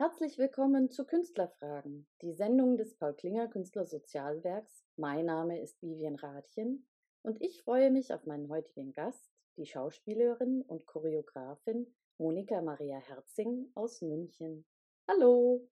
[0.00, 4.82] Herzlich willkommen zu Künstlerfragen, die Sendung des Paul Klinger Künstlersozialwerks.
[4.96, 6.86] Mein Name ist Vivian Rathjen
[7.20, 13.70] und ich freue mich auf meinen heutigen Gast, die Schauspielerin und Choreografin Monika Maria Herzing
[13.74, 14.64] aus München.
[15.06, 15.68] Hallo!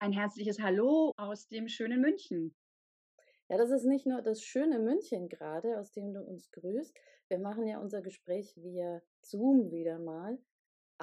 [0.00, 2.56] Ein herzliches Hallo aus dem schönen München.
[3.48, 6.92] Ja, das ist nicht nur das schöne München gerade, aus dem du uns grüßt.
[7.28, 10.40] Wir machen ja unser Gespräch via Zoom wieder mal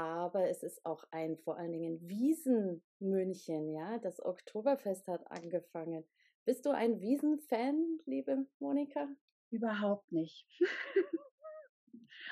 [0.02, 4.00] aber es ist auch ein vor allen Dingen Wiesenmünchen, ja.
[4.00, 6.04] Das Oktoberfest hat angefangen.
[6.46, 9.08] Bist du ein Wiesenfan, liebe Monika?
[9.52, 10.48] Überhaupt nicht.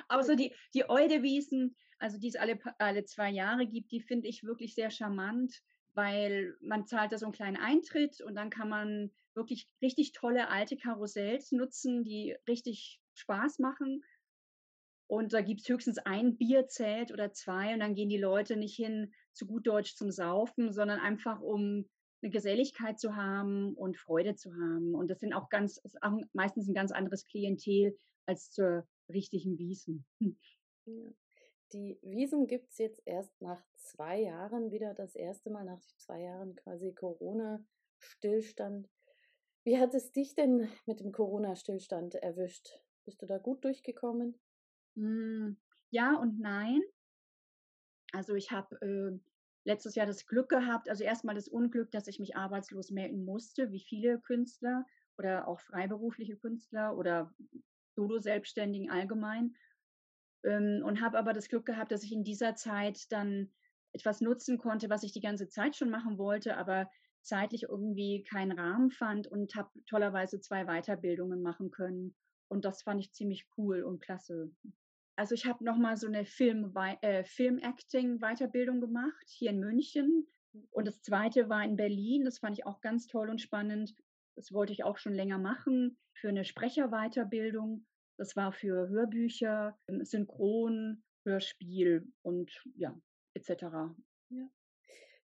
[0.08, 4.44] Außer die, die Eudewiesen, also die es alle, alle zwei Jahre gibt, die finde ich
[4.44, 5.62] wirklich sehr charmant,
[5.94, 10.50] weil man zahlt da so einen kleinen Eintritt und dann kann man wirklich richtig tolle
[10.50, 14.02] alte Karussells nutzen, die richtig Spaß machen.
[15.10, 18.76] Und da gibt es höchstens ein Bierzelt oder zwei und dann gehen die Leute nicht
[18.76, 21.90] hin zu gut Deutsch zum Saufen, sondern einfach um
[22.22, 24.94] eine Geselligkeit zu haben und Freude zu haben.
[24.94, 30.06] Und das sind auch ganz, auch meistens ein ganz anderes Klientel als zur richtigen Wiesen.
[30.20, 31.16] Hm.
[31.74, 36.22] Die Wiesen gibt es jetzt erst nach zwei Jahren wieder, das erste Mal nach zwei
[36.22, 38.88] Jahren quasi Corona-Stillstand.
[39.64, 42.80] Wie hat es dich denn mit dem Corona-Stillstand erwischt?
[43.06, 44.40] Bist du da gut durchgekommen?
[45.00, 45.56] Hm,
[45.92, 46.82] ja und nein.
[48.12, 49.18] Also ich habe äh,
[49.64, 53.72] letztes Jahr das Glück gehabt, also erstmal das Unglück, dass ich mich arbeitslos melden musste,
[53.72, 54.86] wie viele Künstler
[55.18, 57.34] oder auch freiberufliche Künstler oder
[57.96, 59.56] Solo-Selbstständigen allgemein.
[60.44, 63.54] Ähm, und habe aber das Glück gehabt, dass ich in dieser Zeit dann
[63.94, 66.90] etwas nutzen konnte, was ich die ganze Zeit schon machen wollte, aber
[67.22, 72.16] zeitlich irgendwie keinen Rahmen fand und habe tollerweise zwei Weiterbildungen machen können.
[72.50, 74.52] Und das fand ich ziemlich cool und klasse.
[75.20, 80.30] Also ich habe nochmal so eine Film, äh, Film-Acting-Weiterbildung gemacht hier in München.
[80.72, 82.24] Und das zweite war in Berlin.
[82.24, 83.94] Das fand ich auch ganz toll und spannend.
[84.38, 87.86] Das wollte ich auch schon länger machen für eine Sprecherweiterbildung.
[88.16, 92.98] Das war für Hörbücher, ähm, Synchron, Hörspiel und ja,
[93.34, 93.64] etc.
[94.30, 94.50] Ja.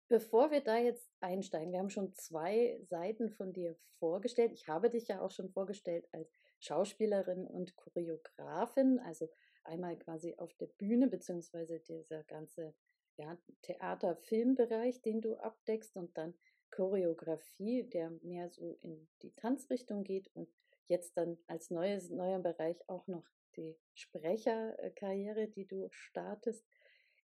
[0.09, 4.51] Bevor wir da jetzt einsteigen, wir haben schon zwei Seiten von dir vorgestellt.
[4.51, 6.29] Ich habe dich ja auch schon vorgestellt als
[6.59, 9.29] Schauspielerin und Choreografin, also
[9.65, 12.73] einmal quasi auf der Bühne, beziehungsweise dieser ganze
[13.17, 16.33] ja, Theater-Filmbereich, den du abdeckst und dann
[16.71, 20.49] Choreografie, der mehr so in die Tanzrichtung geht und
[20.87, 23.25] jetzt dann als neues, neuer Bereich auch noch
[23.55, 26.65] die Sprecherkarriere, die du startest.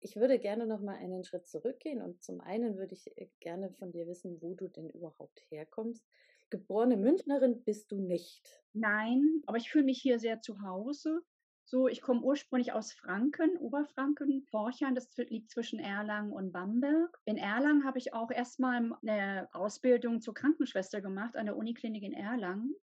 [0.01, 3.71] Ich würde gerne noch mal einen Schritt zurückgehen und zum einen würde ich äh, gerne
[3.71, 6.05] von dir wissen, wo du denn überhaupt herkommst.
[6.51, 8.63] Geborene Münchnerin bist du nicht.
[8.73, 11.23] Nein, aber ich fühle mich hier sehr zu Hause.
[11.69, 17.19] So, ich komme ursprünglich aus Franken, Oberfranken, Forchern, das liegt zwischen Erlangen und Bamberg.
[17.25, 22.13] In Erlangen habe ich auch erstmal eine Ausbildung zur Krankenschwester gemacht an der Uniklinik in
[22.13, 22.77] Erlangen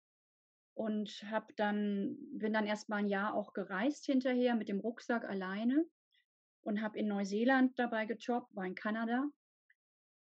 [0.73, 5.85] und habe dann bin dann erstmal ein Jahr auch gereist hinterher mit dem Rucksack alleine
[6.63, 9.23] und habe in Neuseeland dabei gejobbt, war in Kanada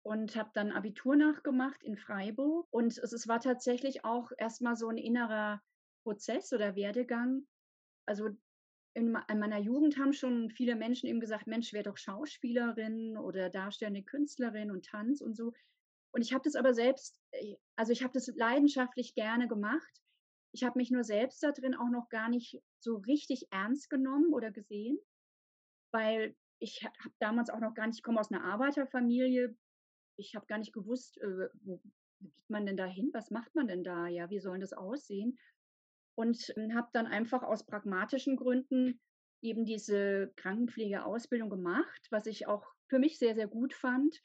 [0.03, 2.68] und habe dann Abitur nachgemacht in Freiburg.
[2.72, 5.62] Und es, es war tatsächlich auch erstmal so ein innerer
[6.03, 7.48] Prozess oder Werdegang.
[8.06, 8.31] Also
[8.94, 13.50] in, in, meiner Jugend haben schon viele Menschen eben gesagt, Mensch, wäre doch Schauspielerin oder
[13.50, 15.53] darstellende Künstlerin und Tanz und so.
[16.11, 20.01] Und ich habe das aber selbst, äh, also ich habe das leidenschaftlich gerne gemacht.
[20.51, 24.33] Ich habe mich nur selbst da drin auch noch gar nicht so richtig ernst genommen
[24.33, 24.97] oder gesehen,
[25.92, 29.56] weil ich habe damals auch noch gar nicht, ich komme aus einer Arbeiterfamilie,
[30.18, 31.80] ich habe gar nicht gewusst, äh, wo,
[32.19, 33.12] wo geht man denn da hin?
[33.13, 34.07] Was macht man denn da?
[34.07, 35.38] Ja, wie soll das aussehen?
[36.19, 39.00] Und äh, habe dann einfach aus pragmatischen Gründen
[39.42, 44.19] eben diese Krankenpflegeausbildung gemacht, was ich auch für mich sehr, sehr gut fand,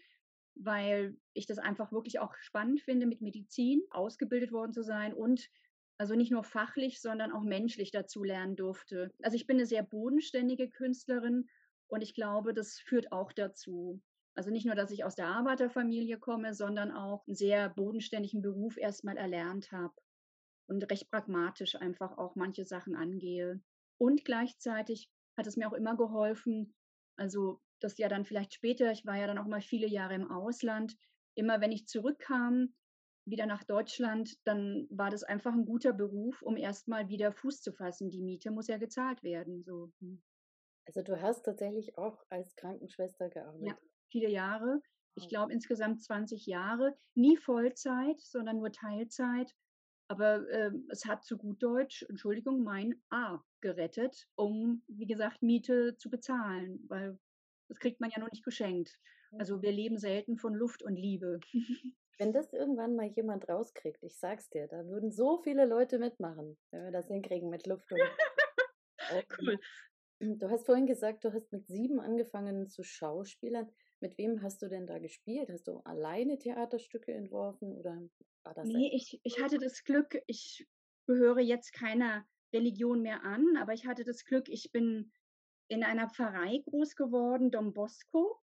[0.56, 5.48] weil ich das einfach wirklich auch spannend finde, mit Medizin ausgebildet worden zu sein und
[5.96, 9.12] also nicht nur fachlich, sondern auch menschlich dazu lernen durfte.
[9.22, 11.48] Also ich bin eine sehr bodenständige Künstlerin
[11.86, 14.02] und ich glaube, das führt auch dazu.
[14.34, 18.78] Also nicht nur, dass ich aus der Arbeiterfamilie komme, sondern auch einen sehr bodenständigen Beruf
[18.78, 19.94] erstmal erlernt habe
[20.66, 23.62] und recht pragmatisch einfach auch manche Sachen angehe.
[23.98, 26.74] Und gleichzeitig hat es mir auch immer geholfen,
[27.16, 30.30] also das ja dann vielleicht später, ich war ja dann auch mal viele Jahre im
[30.30, 30.96] Ausland,
[31.34, 32.74] immer wenn ich zurückkam,
[33.26, 37.72] wieder nach Deutschland, dann war das einfach ein guter Beruf, um erstmal wieder Fuß zu
[37.72, 38.10] fassen.
[38.10, 39.62] Die Miete muss ja gezahlt werden.
[39.64, 39.92] So.
[40.00, 40.22] Hm.
[40.86, 43.66] Also du hast tatsächlich auch als Krankenschwester gearbeitet.
[43.66, 43.78] Ja,
[44.10, 44.80] viele Jahre.
[45.16, 46.94] Ich glaube insgesamt 20 Jahre.
[47.14, 49.54] Nie Vollzeit, sondern nur Teilzeit.
[50.14, 55.96] Aber äh, es hat zu gut Deutsch, Entschuldigung, mein A gerettet, um, wie gesagt, Miete
[55.96, 57.18] zu bezahlen, weil
[57.68, 58.96] das kriegt man ja noch nicht geschenkt.
[59.38, 61.40] Also wir leben selten von Luft und Liebe.
[62.18, 66.56] Wenn das irgendwann mal jemand rauskriegt, ich sag's dir, da würden so viele Leute mitmachen,
[66.70, 67.98] wenn wir das hinkriegen mit Luft und
[69.40, 69.58] cool.
[70.20, 73.68] Du hast vorhin gesagt, du hast mit sieben angefangen zu Schauspielern.
[74.04, 75.48] Mit wem hast du denn da gespielt?
[75.48, 78.02] Hast du alleine Theaterstücke entworfen oder
[78.42, 78.68] war das?
[78.68, 80.68] Nee, ich, ich hatte das Glück, ich
[81.06, 85.10] gehöre jetzt keiner Religion mehr an, aber ich hatte das Glück, ich bin
[85.68, 88.42] in einer Pfarrei groß geworden, Dom Bosco.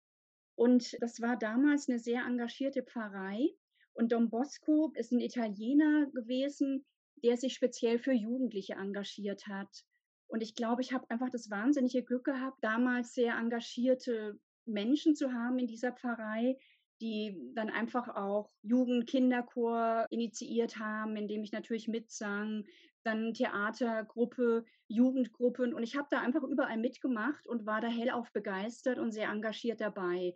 [0.55, 3.49] Und das war damals eine sehr engagierte Pfarrei.
[3.91, 6.85] Und Dom Bosco ist ein Italiener gewesen,
[7.21, 9.83] der sich speziell für Jugendliche engagiert hat.
[10.27, 15.33] Und ich glaube, ich habe einfach das wahnsinnige Glück gehabt, damals sehr engagierte Menschen zu
[15.33, 16.57] haben in dieser Pfarrei,
[17.01, 22.65] die dann einfach auch Jugend-Kinderchor initiiert haben, in dem ich natürlich mitsang,
[23.03, 28.99] dann Theatergruppe, Jugendgruppen und ich habe da einfach überall mitgemacht und war da hellauf begeistert
[28.99, 30.35] und sehr engagiert dabei.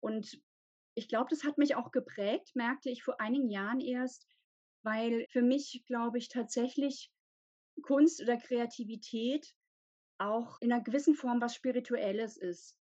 [0.00, 0.40] Und
[0.94, 4.28] ich glaube, das hat mich auch geprägt, merkte ich vor einigen Jahren erst,
[4.82, 7.10] weil für mich, glaube ich, tatsächlich
[7.82, 9.54] Kunst oder Kreativität
[10.18, 12.78] auch in einer gewissen Form was Spirituelles ist.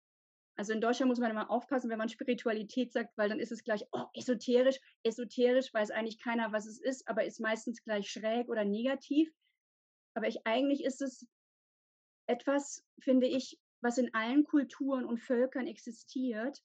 [0.58, 3.62] Also in Deutschland muss man immer aufpassen, wenn man Spiritualität sagt, weil dann ist es
[3.62, 4.80] gleich oh, esoterisch.
[5.04, 9.30] Esoterisch weiß eigentlich keiner, was es ist, aber ist meistens gleich schräg oder negativ.
[10.14, 11.28] Aber ich, eigentlich ist es
[12.26, 16.60] etwas, finde ich, was in allen Kulturen und Völkern existiert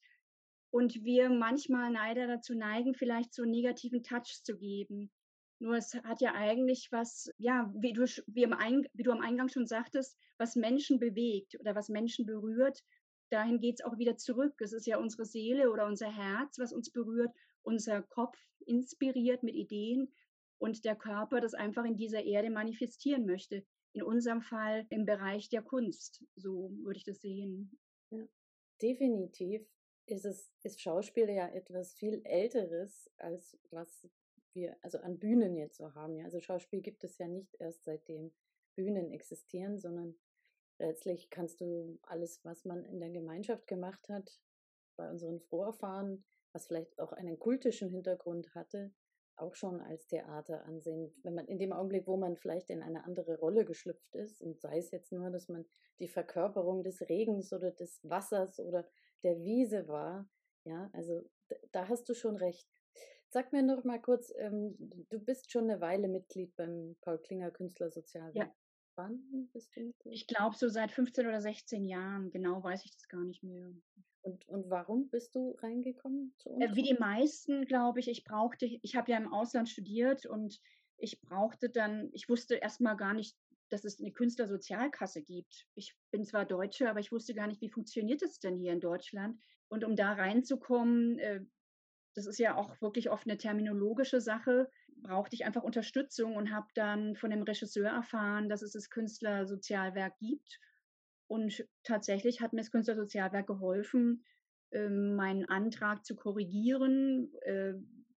[0.70, 5.12] und wir manchmal leider dazu neigen, vielleicht so einen negativen Touch zu geben.
[5.60, 9.20] Nur es hat ja eigentlich was, ja, wie du, wie, im Ein, wie du am
[9.20, 12.82] Eingang schon sagtest, was Menschen bewegt oder was Menschen berührt
[13.34, 14.60] dahin geht es auch wieder zurück.
[14.60, 17.30] Es ist ja unsere Seele oder unser Herz, was uns berührt,
[17.62, 20.12] unser Kopf inspiriert mit Ideen
[20.58, 23.64] und der Körper das einfach in dieser Erde manifestieren möchte.
[23.92, 27.78] In unserem Fall im Bereich der Kunst, so würde ich das sehen.
[28.10, 28.26] Ja,
[28.82, 29.62] definitiv
[30.06, 34.08] ist es ist Schauspiel ja etwas viel älteres als was
[34.52, 36.16] wir also an Bühnen jetzt so haben.
[36.16, 38.32] Ja, also Schauspiel gibt es ja nicht erst seitdem
[38.76, 40.14] Bühnen existieren, sondern
[40.78, 44.40] letztlich kannst du alles, was man in der Gemeinschaft gemacht hat,
[44.96, 48.92] bei unseren Vorfahren, was vielleicht auch einen kultischen Hintergrund hatte,
[49.36, 51.12] auch schon als Theater ansehen.
[51.22, 54.60] Wenn man in dem Augenblick, wo man vielleicht in eine andere Rolle geschlüpft ist, und
[54.60, 55.64] sei es jetzt nur, dass man
[55.98, 58.86] die Verkörperung des Regens oder des Wassers oder
[59.22, 60.28] der Wiese war,
[60.64, 61.28] ja, also
[61.72, 62.68] da hast du schon recht.
[63.28, 64.76] Sag mir noch mal kurz, ähm,
[65.10, 68.36] du bist schon eine Weile Mitglied beim Paul Klinger Künstlersozialwerk.
[68.36, 68.54] Ja.
[68.96, 70.14] Wann bist du Mitglied?
[70.14, 72.30] Ich glaube, so seit 15 oder 16 Jahren.
[72.30, 73.72] Genau weiß ich das gar nicht mehr.
[74.22, 76.64] Und, und warum bist du reingekommen zu uns?
[76.64, 78.08] Äh, wie die meisten, glaube ich.
[78.08, 80.60] Ich brauchte, ich habe ja im Ausland studiert und
[80.96, 83.36] ich brauchte dann, ich wusste erstmal gar nicht,
[83.70, 85.66] dass es eine Künstlersozialkasse gibt.
[85.74, 88.80] Ich bin zwar Deutsche, aber ich wusste gar nicht, wie funktioniert das denn hier in
[88.80, 89.38] Deutschland.
[89.68, 91.40] Und um da reinzukommen, äh,
[92.14, 94.70] das ist ja auch wirklich oft eine terminologische Sache
[95.04, 100.18] brauchte ich einfach Unterstützung und habe dann von dem Regisseur erfahren, dass es das Künstlersozialwerk
[100.18, 100.58] gibt.
[101.26, 104.24] Und tatsächlich hat mir das Künstlersozialwerk geholfen,
[104.72, 107.74] ähm, meinen Antrag zu korrigieren äh,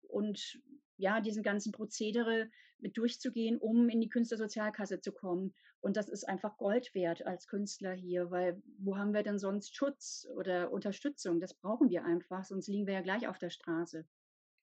[0.07, 0.59] und
[0.95, 5.53] ja, diesen ganzen Prozedere mit durchzugehen, um in die Künstlersozialkasse zu kommen.
[5.81, 9.75] Und das ist einfach Gold wert als Künstler hier, weil wo haben wir denn sonst
[9.75, 11.39] Schutz oder Unterstützung?
[11.39, 14.07] Das brauchen wir einfach, sonst liegen wir ja gleich auf der Straße.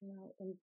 [0.00, 0.34] Genau.
[0.38, 0.60] Und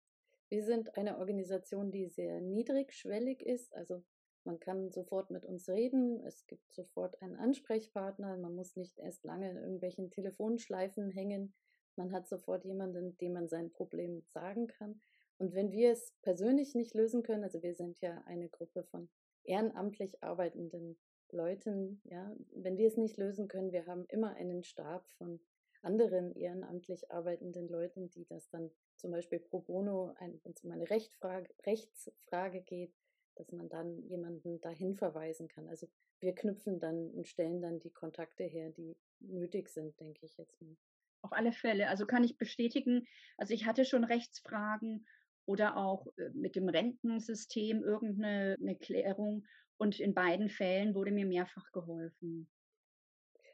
[0.50, 3.74] wir sind eine Organisation, die sehr niedrigschwellig ist.
[3.74, 4.02] Also
[4.44, 6.20] man kann sofort mit uns reden.
[6.26, 8.36] Es gibt sofort einen Ansprechpartner.
[8.36, 11.54] Man muss nicht erst lange in irgendwelchen Telefonschleifen hängen.
[11.96, 15.00] Man hat sofort jemanden, dem man sein Problem sagen kann.
[15.38, 19.08] Und wenn wir es persönlich nicht lösen können, also wir sind ja eine Gruppe von
[19.44, 20.98] ehrenamtlich arbeitenden
[21.30, 25.40] Leuten, ja, wenn wir es nicht lösen können, wir haben immer einen Stab von
[25.82, 30.88] anderen ehrenamtlich arbeitenden Leuten, die das dann zum Beispiel pro bono, wenn es um eine
[30.88, 32.92] Rechtsfrage, Rechtsfrage geht,
[33.36, 35.68] dass man dann jemanden dahin verweisen kann.
[35.68, 35.88] Also
[36.20, 40.60] wir knüpfen dann und stellen dann die Kontakte her, die nötig sind, denke ich jetzt
[40.60, 40.76] mal.
[41.22, 41.88] Auf alle Fälle.
[41.88, 43.06] Also kann ich bestätigen,
[43.36, 45.06] also ich hatte schon Rechtsfragen
[45.46, 49.46] oder auch äh, mit dem Rentensystem irgendeine Klärung
[49.78, 52.48] und in beiden Fällen wurde mir mehrfach geholfen.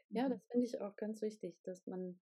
[0.09, 2.19] Ja, das finde ich auch ganz wichtig, dass man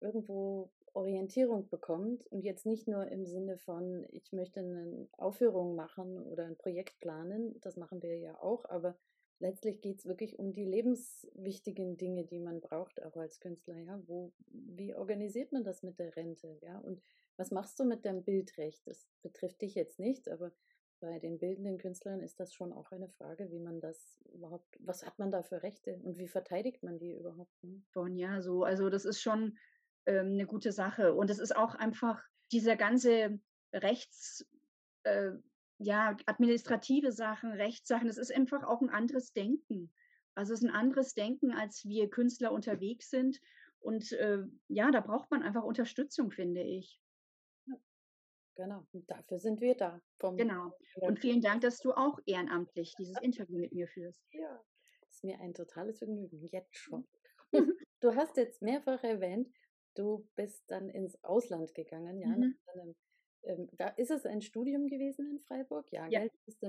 [0.00, 6.18] irgendwo Orientierung bekommt und jetzt nicht nur im Sinne von, ich möchte eine Aufführung machen
[6.22, 8.96] oder ein Projekt planen, das machen wir ja auch, aber
[9.40, 13.76] letztlich geht es wirklich um die lebenswichtigen Dinge, die man braucht, auch als Künstler.
[13.78, 16.58] Ja, wo, wie organisiert man das mit der Rente?
[16.62, 17.02] Ja, und
[17.36, 18.86] was machst du mit deinem Bildrecht?
[18.86, 20.52] Das betrifft dich jetzt nicht, aber
[21.04, 25.04] bei den bildenden Künstlern ist das schon auch eine Frage, wie man das überhaupt, was
[25.04, 27.62] hat man da für Rechte und wie verteidigt man die überhaupt?
[27.62, 27.82] Ne?
[27.90, 29.58] Von ja, so, also das ist schon
[30.06, 31.14] ähm, eine gute Sache.
[31.14, 33.38] Und es ist auch einfach dieser ganze
[33.72, 34.46] Rechts,
[35.02, 35.32] äh,
[35.78, 39.92] ja, administrative Sachen, Rechtssachen, das ist einfach auch ein anderes Denken.
[40.34, 43.40] Also es ist ein anderes Denken, als wir Künstler unterwegs sind.
[43.80, 46.98] Und äh, ja, da braucht man einfach Unterstützung, finde ich.
[48.56, 50.00] Genau, und dafür sind wir da.
[50.36, 50.72] genau.
[50.96, 54.20] Und vielen Dank, dass du auch ehrenamtlich dieses Interview mit mir führst.
[54.30, 54.64] Ja,
[55.10, 57.06] ist mir ein totales Vergnügen, jetzt schon.
[58.00, 59.48] du hast jetzt mehrfach erwähnt,
[59.94, 62.28] du bist dann ins Ausland gegangen, ja.
[62.28, 62.56] Mhm.
[62.66, 62.94] Einem,
[63.42, 65.90] ähm, ist es ein Studium gewesen in Freiburg?
[65.92, 66.26] Ja, ja.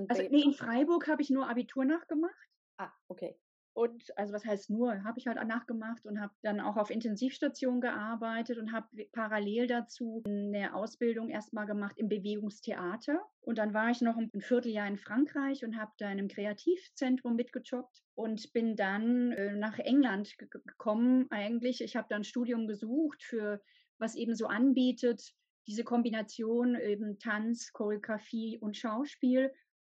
[0.08, 2.34] also nee, in Freiburg habe ich nur Abitur nachgemacht.
[2.78, 3.38] Ah, okay.
[3.76, 7.82] Und also was heißt nur, habe ich halt nachgemacht und habe dann auch auf Intensivstation
[7.82, 13.20] gearbeitet und habe parallel dazu eine Ausbildung erstmal gemacht im Bewegungstheater.
[13.42, 17.36] Und dann war ich noch ein Vierteljahr in Frankreich und habe da in einem Kreativzentrum
[17.36, 21.82] mitgejobbt und bin dann äh, nach England gekommen eigentlich.
[21.82, 23.60] Ich habe dann Studium gesucht für
[23.98, 25.34] was eben so anbietet,
[25.66, 29.52] diese Kombination eben Tanz, Choreografie und Schauspiel.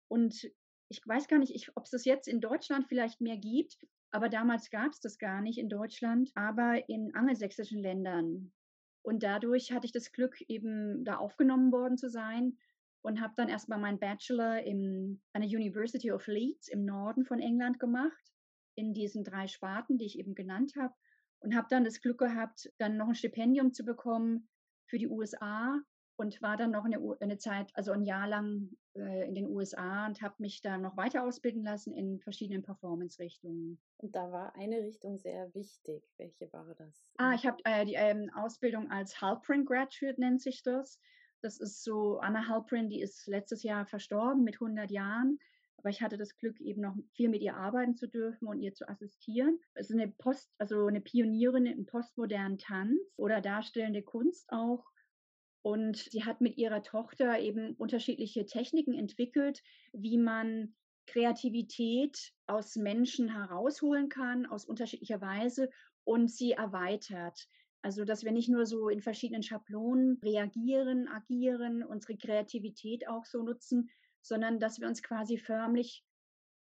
[0.08, 0.52] Und
[0.92, 3.78] ich weiß gar nicht, ob es das jetzt in Deutschland vielleicht mehr gibt,
[4.12, 8.52] aber damals gab es das gar nicht in Deutschland, aber in angelsächsischen Ländern.
[9.02, 12.58] Und dadurch hatte ich das Glück, eben da aufgenommen worden zu sein
[13.04, 17.40] und habe dann erstmal meinen Bachelor im, an der University of Leeds im Norden von
[17.40, 18.34] England gemacht,
[18.76, 20.94] in diesen drei Sparten, die ich eben genannt habe.
[21.40, 24.50] Und habe dann das Glück gehabt, dann noch ein Stipendium zu bekommen
[24.88, 25.82] für die USA
[26.18, 30.06] und war dann noch eine, eine Zeit, also ein Jahr lang äh, in den USA
[30.06, 33.80] und habe mich da noch weiter ausbilden lassen in verschiedenen Performance-Richtungen.
[33.98, 36.04] Und da war eine Richtung sehr wichtig.
[36.18, 37.06] Welche war das?
[37.18, 41.00] Ah, ich habe äh, die ähm, Ausbildung als Halprin Graduate nennt sich das.
[41.42, 45.40] Das ist so, Anna Halprin, die ist letztes Jahr verstorben mit 100 Jahren.
[45.78, 48.74] Aber ich hatte das Glück, eben noch viel mit ihr arbeiten zu dürfen und ihr
[48.74, 49.60] zu assistieren.
[49.74, 54.91] Es ist eine Post, also eine Pionierin im postmodernen Tanz oder darstellende Kunst auch.
[55.64, 59.62] Und sie hat mit ihrer Tochter eben unterschiedliche Techniken entwickelt,
[59.94, 60.76] wie man
[61.06, 65.70] Kreativität aus Menschen herausholen kann, aus unterschiedlicher Weise
[66.04, 67.48] und sie erweitert.
[67.84, 73.42] Also, dass wir nicht nur so in verschiedenen Schablonen reagieren, agieren, unsere Kreativität auch so
[73.44, 73.90] nutzen,
[74.22, 76.04] sondern dass wir uns quasi förmlich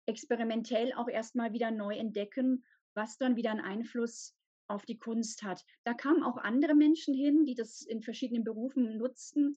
[0.07, 2.65] experimentell auch erstmal wieder neu entdecken,
[2.95, 4.38] was dann wieder einen Einfluss
[4.69, 5.65] auf die Kunst hat.
[5.85, 9.57] Da kamen auch andere Menschen hin, die das in verschiedenen Berufen nutzten.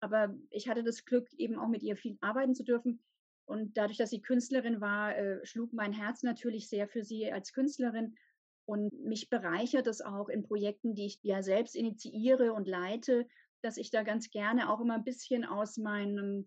[0.00, 3.00] Aber ich hatte das Glück, eben auch mit ihr viel arbeiten zu dürfen.
[3.46, 7.52] Und dadurch, dass sie Künstlerin war, äh, schlug mein Herz natürlich sehr für sie als
[7.52, 8.14] Künstlerin.
[8.66, 13.26] Und mich bereichert es auch in Projekten, die ich ja selbst initiiere und leite,
[13.62, 16.46] dass ich da ganz gerne auch immer ein bisschen aus meinem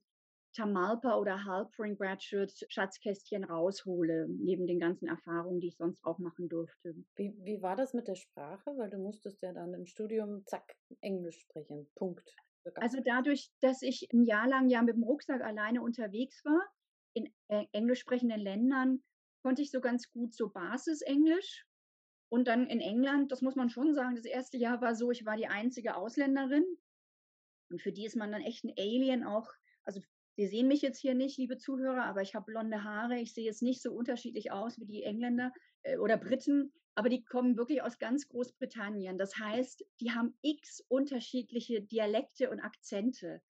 [0.54, 6.50] Tamalpa oder Halpring Graduate Schatzkästchen raushole, neben den ganzen Erfahrungen, die ich sonst auch machen
[6.50, 6.96] durfte.
[7.16, 8.72] Wie, wie war das mit der Sprache?
[8.78, 11.90] Weil du musstest ja dann im Studium, zack, Englisch sprechen.
[11.96, 12.36] Punkt.
[12.76, 16.62] Also dadurch, dass ich ein Jahr lang ja mit dem Rucksack alleine unterwegs war,
[17.14, 19.04] in äh, englisch sprechenden Ländern,
[19.44, 21.66] konnte ich so ganz gut so Basisenglisch.
[22.30, 25.26] Und dann in England, das muss man schon sagen, das erste Jahr war so, ich
[25.26, 26.64] war die einzige Ausländerin.
[27.70, 29.50] Und für die ist man dann echt ein Alien auch.
[29.84, 30.02] Also
[30.38, 33.20] Sie sehen mich jetzt hier nicht, liebe Zuhörer, aber ich habe blonde Haare.
[33.20, 35.52] Ich sehe jetzt nicht so unterschiedlich aus wie die Engländer
[35.84, 39.18] äh, oder Briten, aber die kommen wirklich aus ganz Großbritannien.
[39.18, 43.42] Das heißt, die haben x unterschiedliche Dialekte und Akzente.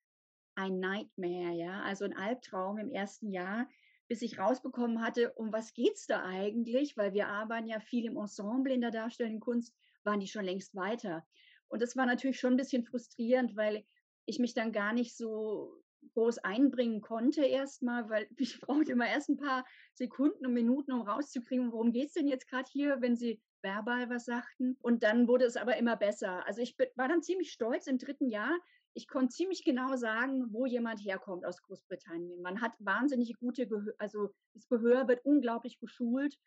[0.56, 3.70] Ein Nightmare, ja, also ein Albtraum im ersten Jahr,
[4.08, 6.98] bis ich rausbekommen hatte, um was geht's da eigentlich?
[6.98, 9.74] Weil wir arbeiten ja viel im Ensemble in der darstellenden Kunst,
[10.04, 11.26] waren die schon längst weiter.
[11.70, 13.86] Und das war natürlich schon ein bisschen frustrierend, weil
[14.26, 15.81] ich mich dann gar nicht so
[16.14, 21.02] groß einbringen konnte erstmal, weil ich brauchte immer erst ein paar Sekunden und Minuten, um
[21.02, 24.78] rauszukriegen, worum geht es denn jetzt gerade hier, wenn sie verbal was sagten.
[24.82, 26.46] Und dann wurde es aber immer besser.
[26.48, 28.58] Also ich war dann ziemlich stolz im dritten Jahr.
[28.94, 32.42] Ich konnte ziemlich genau sagen, wo jemand herkommt aus Großbritannien.
[32.42, 36.38] Man hat wahnsinnig gute Gehör, also das Gehör wird unglaublich geschult.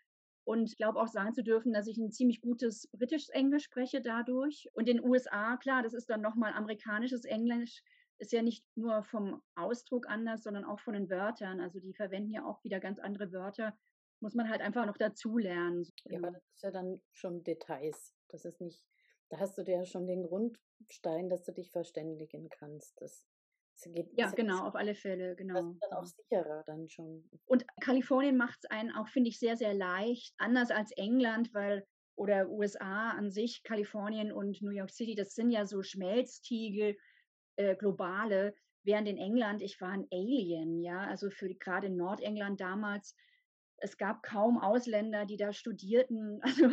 [0.47, 4.03] Und ich glaube auch sagen zu dürfen, dass ich ein ziemlich gutes britisches Englisch spreche
[4.03, 4.69] dadurch.
[4.75, 7.83] Und in den USA, klar, das ist dann nochmal amerikanisches Englisch
[8.19, 11.61] ist ja nicht nur vom Ausdruck anders, sondern auch von den Wörtern.
[11.61, 13.77] Also die verwenden ja auch wieder ganz andere Wörter
[14.25, 15.87] muss man halt einfach noch dazulernen.
[16.07, 18.15] Ja, aber das ist ja dann schon Details.
[18.29, 18.83] Das ist nicht,
[19.29, 23.01] da hast du dir ja schon den Grundstein, dass du dich verständigen kannst.
[23.01, 23.27] Das,
[23.77, 25.55] das geht, ja, genau, auf alle Fälle, genau.
[25.55, 27.29] Das ist dann auch sicherer dann schon.
[27.45, 30.35] Und Kalifornien macht es einen auch, finde ich, sehr, sehr leicht.
[30.39, 35.51] Anders als England, weil oder USA an sich, Kalifornien und New York City, das sind
[35.51, 36.97] ja so Schmelztiegel,
[37.57, 42.61] äh, globale, während in England, ich war ein Alien, ja, also für gerade in Nordengland
[42.61, 43.17] damals,
[43.79, 46.69] es gab kaum Ausländer, die da studierten, also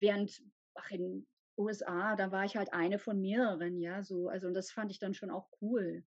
[0.00, 0.42] während
[0.74, 4.70] ach, in USA, da war ich halt eine von mehreren, ja, so, also und das
[4.70, 6.04] fand ich dann schon auch cool.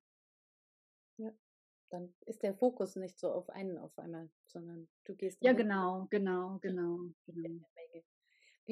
[1.18, 1.32] Ja,
[1.90, 5.44] dann ist der Fokus nicht so auf einen auf einmal, sondern du gehst.
[5.44, 7.66] Ja, genau, genau, genau, genau.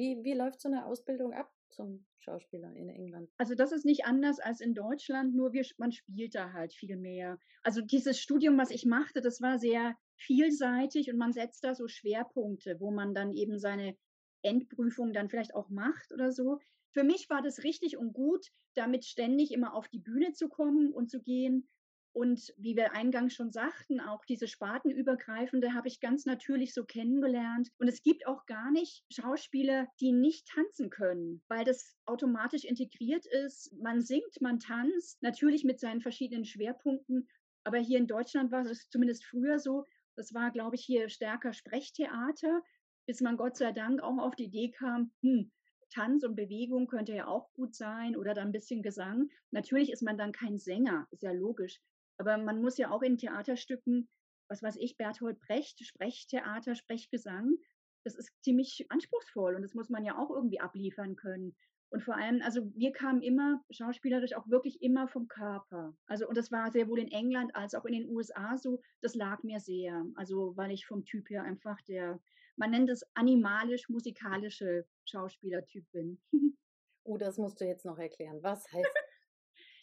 [0.00, 3.28] Wie, wie läuft so eine Ausbildung ab zum Schauspieler in England?
[3.36, 6.96] Also das ist nicht anders als in Deutschland, nur wir, man spielt da halt viel
[6.96, 7.38] mehr.
[7.62, 11.86] Also dieses Studium, was ich machte, das war sehr vielseitig und man setzt da so
[11.86, 13.94] Schwerpunkte, wo man dann eben seine
[14.40, 16.60] Endprüfung dann vielleicht auch macht oder so.
[16.92, 20.94] Für mich war das richtig und gut, damit ständig immer auf die Bühne zu kommen
[20.94, 21.68] und zu gehen
[22.12, 27.68] und wie wir eingangs schon sagten, auch diese Spartenübergreifende habe ich ganz natürlich so kennengelernt.
[27.78, 33.26] Und es gibt auch gar nicht Schauspieler, die nicht tanzen können, weil das automatisch integriert
[33.26, 33.72] ist.
[33.80, 37.28] Man singt, man tanzt, natürlich mit seinen verschiedenen Schwerpunkten.
[37.62, 39.84] Aber hier in Deutschland war es zumindest früher so.
[40.16, 42.62] Das war, glaube ich, hier stärker Sprechtheater,
[43.06, 45.52] bis man Gott sei Dank auch auf die Idee kam, hm,
[45.90, 49.28] Tanz und Bewegung könnte ja auch gut sein oder dann ein bisschen Gesang.
[49.50, 51.80] Natürlich ist man dann kein Sänger, ist ja logisch.
[52.20, 54.06] Aber man muss ja auch in Theaterstücken,
[54.50, 57.56] was weiß ich, Bertolt Brecht, Sprechtheater, Sprechgesang,
[58.04, 61.56] das ist ziemlich anspruchsvoll und das muss man ja auch irgendwie abliefern können.
[61.88, 65.96] Und vor allem, also wir kamen immer schauspielerisch auch wirklich immer vom Körper.
[66.06, 69.14] Also, und das war sehr wohl in England als auch in den USA so, das
[69.14, 70.04] lag mir sehr.
[70.14, 72.20] Also, weil ich vom Typ her einfach der,
[72.56, 76.20] man nennt es animalisch-musikalische Schauspielertyp bin.
[77.02, 78.42] Oh, das musst du jetzt noch erklären.
[78.42, 78.94] Was heißt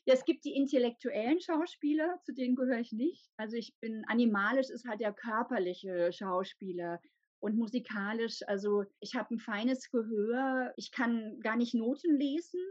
[0.07, 3.29] ja, es gibt die intellektuellen Schauspieler, zu denen gehöre ich nicht.
[3.35, 7.01] Also ich bin animalisch ist halt der körperliche Schauspieler
[7.39, 12.61] und musikalisch, also ich habe ein feines Gehör, ich kann gar nicht Noten lesen,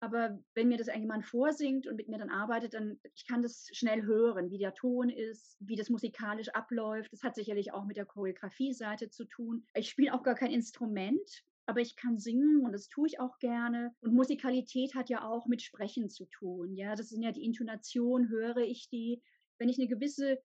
[0.00, 3.68] aber wenn mir das irgendjemand vorsingt und mit mir dann arbeitet, dann ich kann das
[3.72, 7.12] schnell hören, wie der Ton ist, wie das musikalisch abläuft.
[7.12, 9.64] Das hat sicherlich auch mit der Choreografie-Seite zu tun.
[9.74, 13.38] Ich spiele auch gar kein Instrument, aber ich kann singen und das tue ich auch
[13.38, 13.94] gerne.
[14.00, 16.74] Und Musikalität hat ja auch mit Sprechen zu tun.
[16.74, 19.22] Ja, das sind ja die Intonation, höre ich die.
[19.58, 20.42] Wenn ich eine gewisse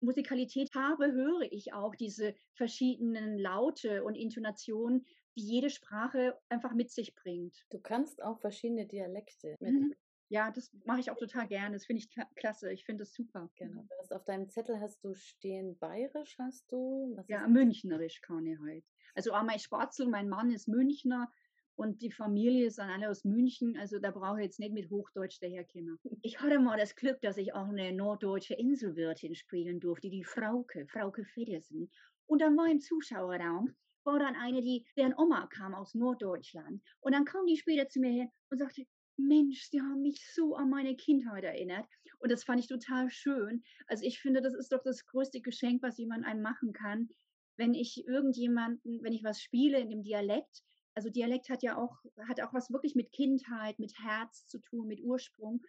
[0.00, 6.90] Musikalität habe, höre ich auch diese verschiedenen Laute und Intonationen, die jede Sprache einfach mit
[6.90, 7.64] sich bringt.
[7.70, 9.72] Du kannst auch verschiedene Dialekte mit.
[9.72, 9.94] Mhm.
[10.34, 11.76] Ja, das mache ich auch total gerne.
[11.76, 12.72] Das finde ich klasse.
[12.72, 13.48] Ich finde das super.
[13.54, 13.82] Genau.
[13.82, 13.88] Mhm.
[14.10, 17.12] Auf deinem Zettel hast du stehen bayerisch, hast du?
[17.14, 18.84] Was ja, münchnerisch kann ich halt.
[19.14, 21.30] Also auch mein Spatzel, mein Mann ist Münchner
[21.76, 25.40] und die Familie sind alle aus München, also da brauche ich jetzt nicht mit Hochdeutsch
[25.40, 26.00] daherkommen.
[26.22, 30.88] Ich hatte mal das Glück, dass ich auch eine norddeutsche Inselwirtin spielen durfte, die Frauke,
[30.88, 31.92] Frauke Feddersen.
[32.26, 36.82] Und dann war im Zuschauerraum, war dann eine, die, deren Oma kam aus Norddeutschland.
[37.00, 38.84] Und dann kam die später zu mir hin und sagte,
[39.16, 41.86] Mensch, Sie haben mich so an meine Kindheit erinnert.
[42.18, 43.62] Und das fand ich total schön.
[43.86, 47.08] Also ich finde, das ist doch das größte Geschenk, was jemand einem machen kann,
[47.56, 50.62] wenn ich irgendjemanden, wenn ich was spiele in dem Dialekt,
[50.94, 51.96] also Dialekt hat ja auch,
[52.28, 55.60] hat auch was wirklich mit Kindheit, mit Herz zu tun, mit Ursprung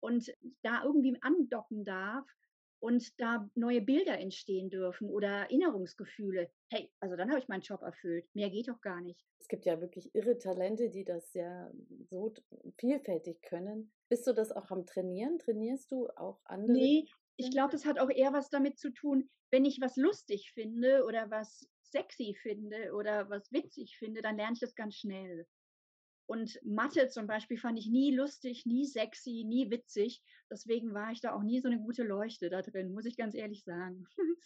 [0.00, 0.30] und
[0.62, 2.26] da irgendwie andocken darf
[2.80, 6.50] und da neue Bilder entstehen dürfen oder Erinnerungsgefühle.
[6.70, 8.26] Hey, also dann habe ich meinen Job erfüllt.
[8.34, 9.24] Mehr geht doch gar nicht.
[9.40, 11.70] Es gibt ja wirklich irre Talente, die das ja
[12.10, 12.32] so
[12.78, 13.92] vielfältig können.
[14.08, 15.38] Bist du das auch am Trainieren?
[15.38, 16.72] Trainierst du auch andere?
[16.72, 20.52] Nee, ich glaube, das hat auch eher was damit zu tun, wenn ich was lustig
[20.52, 25.46] finde oder was sexy finde oder was witzig finde, dann lerne ich das ganz schnell.
[26.28, 30.22] Und Mathe zum Beispiel fand ich nie lustig, nie sexy, nie witzig.
[30.50, 33.34] Deswegen war ich da auch nie so eine gute Leuchte da drin, muss ich ganz
[33.34, 34.06] ehrlich sagen.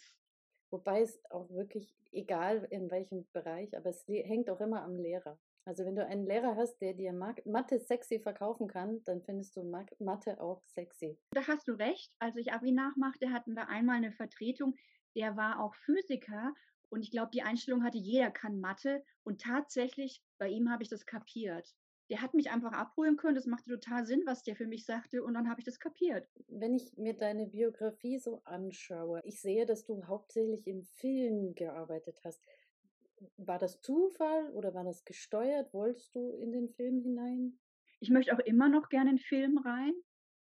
[0.71, 5.37] Wobei es auch wirklich, egal in welchem Bereich, aber es hängt auch immer am Lehrer.
[5.65, 9.63] Also wenn du einen Lehrer hast, der dir Mathe sexy verkaufen kann, dann findest du
[9.99, 11.19] Mathe auch sexy.
[11.31, 12.15] Da hast du recht.
[12.19, 14.73] Als ich Abi nachmachte, hatten wir einmal eine Vertretung,
[15.15, 16.53] der war auch Physiker
[16.93, 20.89] und ich glaube, die Einstellung hatte, jeder kann Mathe und tatsächlich, bei ihm habe ich
[20.89, 21.73] das kapiert.
[22.09, 25.23] Der hat mich einfach abholen können, das machte total Sinn, was der für mich sagte
[25.23, 26.27] und dann habe ich das kapiert.
[26.49, 32.19] Wenn ich mir deine Biografie so anschaue, ich sehe, dass du hauptsächlich im Film gearbeitet
[32.25, 32.43] hast
[33.37, 35.73] war das Zufall oder war das gesteuert?
[35.73, 37.57] Wolltest du in den Film hinein?
[38.01, 39.93] Ich möchte auch immer noch gerne in Film rein,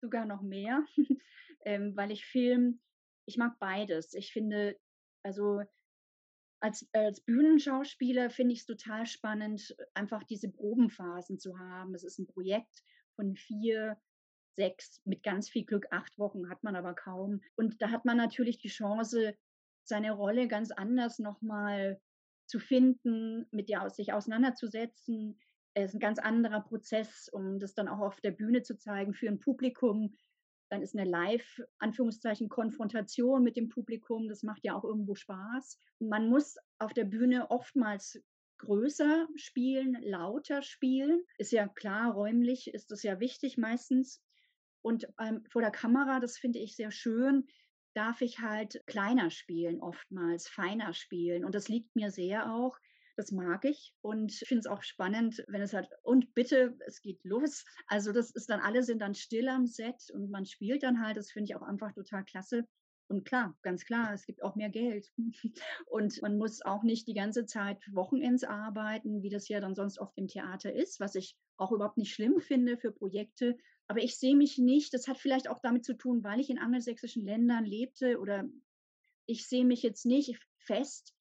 [0.02, 0.86] sogar noch mehr,
[1.66, 2.82] ähm, weil ich Film,
[3.26, 4.14] ich mag beides.
[4.14, 4.78] Ich finde,
[5.24, 5.62] also
[6.60, 11.94] als, als Bühnenschauspieler finde ich es total spannend, einfach diese Probenphasen zu haben.
[11.94, 12.84] Es ist ein Projekt
[13.16, 13.98] von vier,
[14.56, 17.42] sechs, mit ganz viel Glück acht Wochen hat man aber kaum.
[17.56, 19.36] Und da hat man natürlich die Chance,
[19.84, 22.02] seine Rolle ganz anders nochmal
[22.48, 25.40] zu finden, mit der sich auseinanderzusetzen.
[25.74, 29.14] Es ist ein ganz anderer Prozess, um das dann auch auf der Bühne zu zeigen
[29.14, 30.16] für ein Publikum.
[30.70, 34.28] Dann ist eine Live, Anführungszeichen, Konfrontation mit dem Publikum.
[34.28, 35.80] Das macht ja auch irgendwo Spaß.
[36.00, 38.20] Man muss auf der Bühne oftmals
[38.58, 41.24] größer spielen, lauter spielen.
[41.38, 44.24] Ist ja klar, räumlich ist das ja wichtig meistens.
[44.82, 47.48] Und ähm, vor der Kamera, das finde ich sehr schön,
[47.96, 51.46] darf ich halt kleiner spielen, oftmals feiner spielen.
[51.46, 52.78] Und das liegt mir sehr auch.
[53.16, 57.24] Das mag ich und finde es auch spannend, wenn es halt, und bitte, es geht
[57.24, 57.64] los.
[57.88, 61.18] Also das ist dann, alle sind dann still am Set und man spielt dann halt.
[61.18, 62.68] Das finde ich auch einfach total klasse.
[63.08, 65.12] Und klar, ganz klar, es gibt auch mehr Geld.
[65.86, 70.00] Und man muss auch nicht die ganze Zeit Wochenends arbeiten, wie das ja dann sonst
[70.00, 73.58] oft im Theater ist, was ich auch überhaupt nicht schlimm finde für Projekte.
[73.88, 76.58] Aber ich sehe mich nicht, das hat vielleicht auch damit zu tun, weil ich in
[76.58, 78.44] angelsächsischen Ländern lebte oder
[79.28, 81.15] ich sehe mich jetzt nicht fest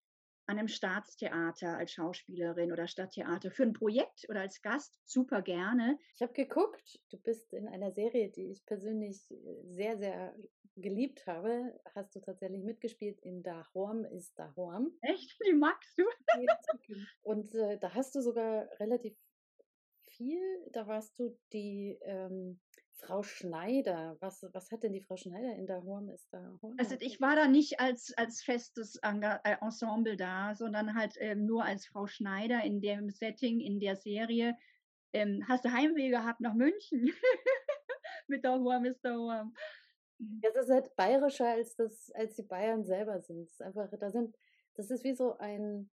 [0.47, 5.99] an einem Staatstheater als Schauspielerin oder Stadttheater für ein Projekt oder als Gast super gerne.
[6.15, 9.27] Ich habe geguckt, du bist in einer Serie, die ich persönlich
[9.65, 10.35] sehr, sehr
[10.77, 14.91] geliebt habe, hast du tatsächlich mitgespielt in Dahorm ist Dahorm.
[15.03, 15.37] Echt?
[15.47, 16.03] Die magst du?
[17.23, 19.17] Und äh, da hast du sogar relativ
[20.09, 20.41] viel.
[20.73, 22.61] Da warst du die ähm,
[22.97, 24.17] Frau Schneider.
[24.21, 26.59] Was, was hat denn die Frau Schneider in der Horm ist da?
[26.79, 31.65] Also ich war da nicht als, als festes äh, Ensemble da, sondern halt ähm, nur
[31.65, 34.57] als Frau Schneider in dem Setting, in der Serie.
[35.13, 37.13] Ähm, hast du Heimweh gehabt nach München?
[38.29, 39.55] Mit der Horm ist der Horm.
[40.19, 43.47] Das ist halt bayerischer als das, als die Bayern selber sind.
[43.47, 44.37] Das ist einfach, da sind,
[44.75, 45.91] das ist wie so ein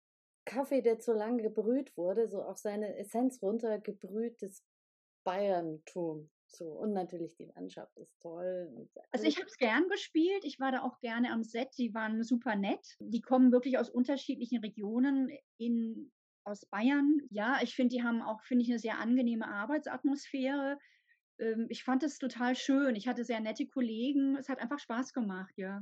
[0.45, 4.63] Kaffee, der zu lange gebrüht wurde, so auf seine Essenz runtergebrühtes
[5.23, 6.29] Bayerntum.
[6.57, 8.87] So, und natürlich die Landschaft ist toll.
[9.11, 10.43] also ich habe es gern gespielt.
[10.43, 11.69] Ich war da auch gerne am Set.
[11.77, 12.95] Die waren super nett.
[12.99, 16.11] Die kommen wirklich aus unterschiedlichen Regionen in,
[16.43, 17.19] aus Bayern.
[17.29, 20.77] Ja, ich finde, die haben auch, finde ich, eine sehr angenehme Arbeitsatmosphäre.
[21.39, 22.95] Ähm, ich fand es total schön.
[22.95, 24.35] Ich hatte sehr nette Kollegen.
[24.37, 25.81] Es hat einfach Spaß gemacht, ja.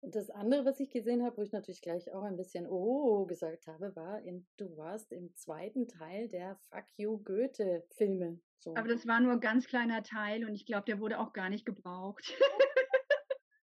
[0.00, 3.26] Und das andere, was ich gesehen habe, wo ich natürlich gleich auch ein bisschen Oh
[3.26, 8.38] gesagt habe, war, in, du warst im zweiten Teil der Fuck You Goethe-Filme.
[8.58, 8.76] So.
[8.76, 11.50] Aber das war nur ein ganz kleiner Teil und ich glaube, der wurde auch gar
[11.50, 12.36] nicht gebraucht.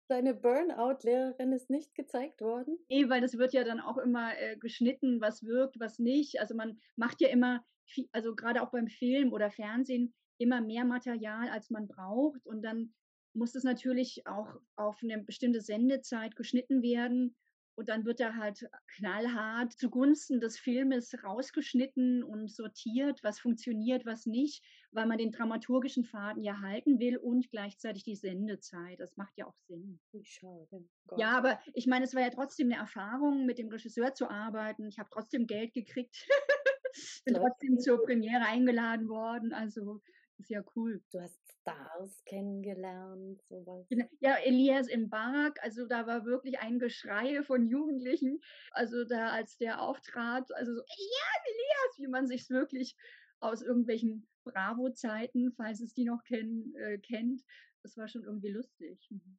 [0.08, 2.78] Deine Burnout-Lehrerin ist nicht gezeigt worden?
[2.88, 6.40] Nee, weil das wird ja dann auch immer äh, geschnitten, was wirkt, was nicht.
[6.40, 10.84] Also man macht ja immer, viel, also gerade auch beim Film oder Fernsehen, immer mehr
[10.84, 12.46] Material, als man braucht.
[12.46, 12.94] Und dann
[13.38, 17.34] muss es natürlich auch auf eine bestimmte Sendezeit geschnitten werden.
[17.76, 24.26] Und dann wird er halt knallhart zugunsten des Filmes rausgeschnitten und sortiert, was funktioniert, was
[24.26, 28.98] nicht, weil man den dramaturgischen Faden ja halten will und gleichzeitig die Sendezeit.
[28.98, 30.00] Das macht ja auch Sinn.
[30.24, 30.88] Schade.
[31.06, 31.20] Gott.
[31.20, 34.88] Ja, aber ich meine, es war ja trotzdem eine Erfahrung, mit dem Regisseur zu arbeiten.
[34.88, 36.26] Ich habe trotzdem Geld gekriegt.
[37.24, 39.52] Bin trotzdem zur Premiere eingeladen worden.
[39.52, 40.00] Also
[40.38, 41.00] ist ja cool.
[41.12, 43.86] Du hast Stars kennengelernt, sowas.
[43.88, 44.06] Genau.
[44.20, 48.40] Ja, Elias im Bark, also da war wirklich ein Geschrei von Jugendlichen.
[48.70, 52.96] Also da, als der auftrat, also so, Elias, Elias, wie man sich wirklich
[53.40, 57.42] aus irgendwelchen Bravo-Zeiten, falls es die noch kennen, äh, kennt.
[57.82, 58.98] Das war schon irgendwie lustig.
[59.10, 59.38] Mhm.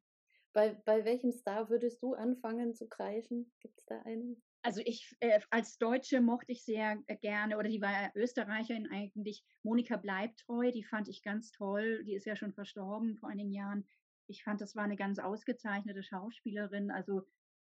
[0.52, 3.52] Bei, bei welchem Star würdest du anfangen zu kreischen?
[3.60, 4.42] Gibt es da einen?
[4.62, 9.44] Also ich äh, als Deutsche mochte ich sehr äh, gerne, oder die war Österreicherin eigentlich,
[9.62, 12.04] Monika Bleibtreu, die fand ich ganz toll.
[12.04, 13.86] Die ist ja schon verstorben vor einigen Jahren.
[14.26, 16.90] Ich fand, das war eine ganz ausgezeichnete Schauspielerin.
[16.90, 17.22] Also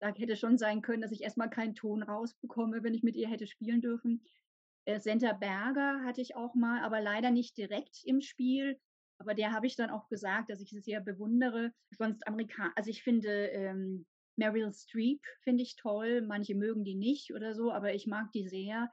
[0.01, 3.29] da hätte schon sein können, dass ich erstmal keinen Ton rausbekomme, wenn ich mit ihr
[3.29, 4.25] hätte spielen dürfen.
[4.87, 8.81] Äh, Senta Berger hatte ich auch mal, aber leider nicht direkt im Spiel.
[9.19, 11.73] Aber der habe ich dann auch gesagt, dass ich sie sehr bewundere.
[11.91, 14.07] Sonst Amerikaner, also ich finde ähm,
[14.41, 16.23] Meryl Streep finde ich toll.
[16.23, 18.91] Manche mögen die nicht oder so, aber ich mag die sehr.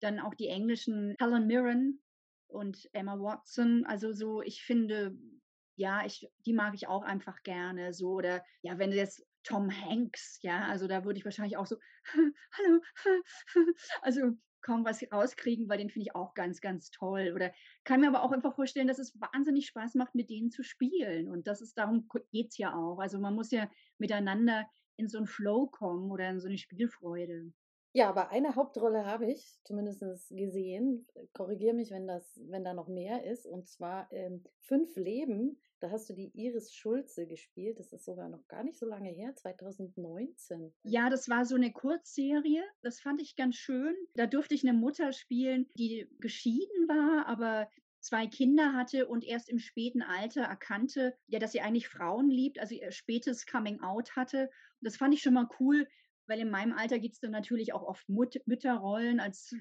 [0.00, 2.02] Dann auch die englischen Helen Mirren
[2.48, 3.84] und Emma Watson.
[3.86, 5.16] Also so, ich finde,
[5.76, 7.94] ja, ich, die mag ich auch einfach gerne.
[7.94, 11.76] So, oder ja, wenn jetzt Tom Hanks, ja, also da würde ich wahrscheinlich auch so,
[12.52, 12.80] hallo,
[14.02, 17.32] also kaum was rauskriegen, weil den finde ich auch ganz, ganz toll.
[17.34, 17.52] Oder
[17.84, 21.28] kann mir aber auch einfach vorstellen, dass es wahnsinnig Spaß macht, mit denen zu spielen.
[21.28, 22.98] Und das ist, darum geht es ja auch.
[22.98, 24.68] Also man muss ja miteinander
[25.00, 27.52] in so einen Flow kommen oder in so eine Spielfreude.
[27.92, 31.08] Ja, aber eine Hauptrolle habe ich zumindest gesehen.
[31.32, 33.46] Korrigiere mich, wenn das, wenn da noch mehr ist.
[33.46, 35.60] Und zwar ähm, Fünf Leben.
[35.80, 37.80] Da hast du die Iris Schulze gespielt.
[37.80, 40.72] Das ist sogar noch gar nicht so lange her, 2019.
[40.84, 42.62] Ja, das war so eine Kurzserie.
[42.82, 43.96] Das fand ich ganz schön.
[44.14, 47.68] Da durfte ich eine Mutter spielen, die geschieden war, aber
[48.00, 52.58] zwei Kinder hatte und erst im späten Alter erkannte, ja, dass sie eigentlich Frauen liebt,
[52.58, 54.44] also ihr spätes Coming Out hatte.
[54.44, 55.86] Und das fand ich schon mal cool,
[56.26, 59.54] weil in meinem Alter gibt es dann natürlich auch oft Mut Mütterrollen als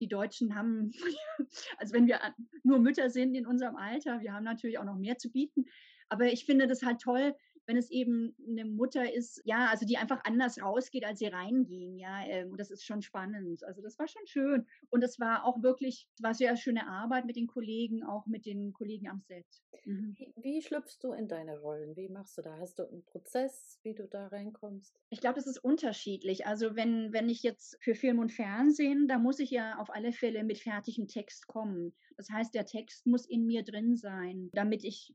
[0.00, 0.92] die Deutschen haben,
[1.78, 2.20] also wenn wir
[2.62, 5.64] nur Mütter sind in unserem Alter, wir haben natürlich auch noch mehr zu bieten.
[6.08, 7.34] Aber ich finde das halt toll,
[7.66, 11.98] wenn es eben eine Mutter ist, ja, also die einfach anders rausgeht, als sie reinging,
[11.98, 13.64] ja, ähm, und das ist schon spannend.
[13.64, 14.66] Also das war schon schön.
[14.90, 18.46] Und es war auch wirklich, es war sehr schöne Arbeit mit den Kollegen, auch mit
[18.46, 19.46] den Kollegen am Set.
[19.84, 20.14] Mhm.
[20.16, 21.96] Wie, wie schlüpfst du in deine Rollen?
[21.96, 22.56] Wie machst du da?
[22.58, 24.94] Hast du einen Prozess, wie du da reinkommst?
[25.10, 26.46] Ich glaube, das ist unterschiedlich.
[26.46, 30.12] Also wenn, wenn ich jetzt für Film und Fernsehen, da muss ich ja auf alle
[30.12, 31.94] Fälle mit fertigem Text kommen.
[32.16, 35.14] Das heißt, der Text muss in mir drin sein, damit ich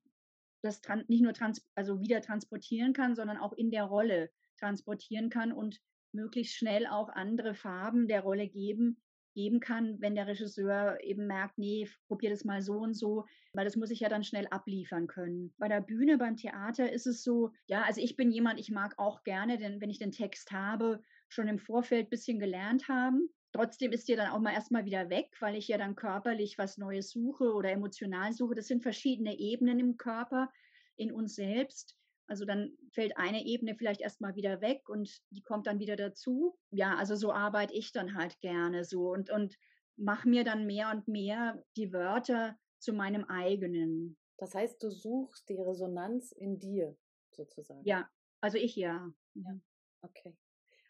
[0.61, 5.51] das nicht nur trans also wieder transportieren kann, sondern auch in der Rolle transportieren kann
[5.51, 5.79] und
[6.13, 9.01] möglichst schnell auch andere Farben der Rolle geben,
[9.33, 13.65] geben kann, wenn der Regisseur eben merkt, nee, probier das mal so und so, weil
[13.65, 15.53] das muss ich ja dann schnell abliefern können.
[15.57, 18.99] Bei der Bühne, beim Theater ist es so, ja, also ich bin jemand, ich mag
[18.99, 23.29] auch gerne, denn wenn ich den Text habe, schon im Vorfeld bisschen gelernt haben.
[23.53, 26.77] Trotzdem ist der dann auch mal erstmal wieder weg, weil ich ja dann körperlich was
[26.77, 28.55] Neues suche oder emotional suche.
[28.55, 30.49] Das sind verschiedene Ebenen im Körper,
[30.95, 31.97] in uns selbst.
[32.27, 36.57] Also dann fällt eine Ebene vielleicht erstmal wieder weg und die kommt dann wieder dazu.
[36.69, 39.57] Ja, also so arbeite ich dann halt gerne so und, und
[39.97, 44.17] mache mir dann mehr und mehr die Wörter zu meinem eigenen.
[44.37, 46.97] Das heißt, du suchst die Resonanz in dir
[47.31, 47.83] sozusagen.
[47.83, 48.09] Ja,
[48.39, 49.11] also ich ja.
[49.33, 49.59] Ja,
[50.01, 50.37] okay.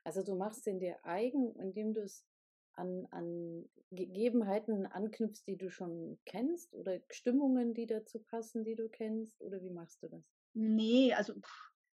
[0.04, 2.26] Also du machst in dir eigen, indem du es
[2.75, 8.89] an, an Gegebenheiten anknüpfst, die du schon kennst oder Stimmungen, die dazu passen, die du
[8.89, 9.41] kennst?
[9.41, 10.23] Oder wie machst du das?
[10.53, 11.34] Nee, also,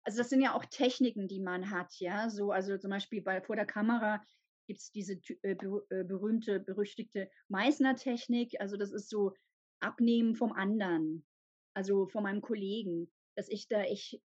[0.03, 2.29] also das sind ja auch Techniken, die man hat, ja.
[2.29, 4.21] So, also zum Beispiel bei, vor der Kamera
[4.67, 8.59] gibt es diese äh, äh, berühmte, berüchtigte Meißner-Technik.
[8.59, 9.33] Also das ist so
[9.79, 11.25] Abnehmen vom anderen,
[11.73, 14.21] also von meinem Kollegen dass ich da, ich,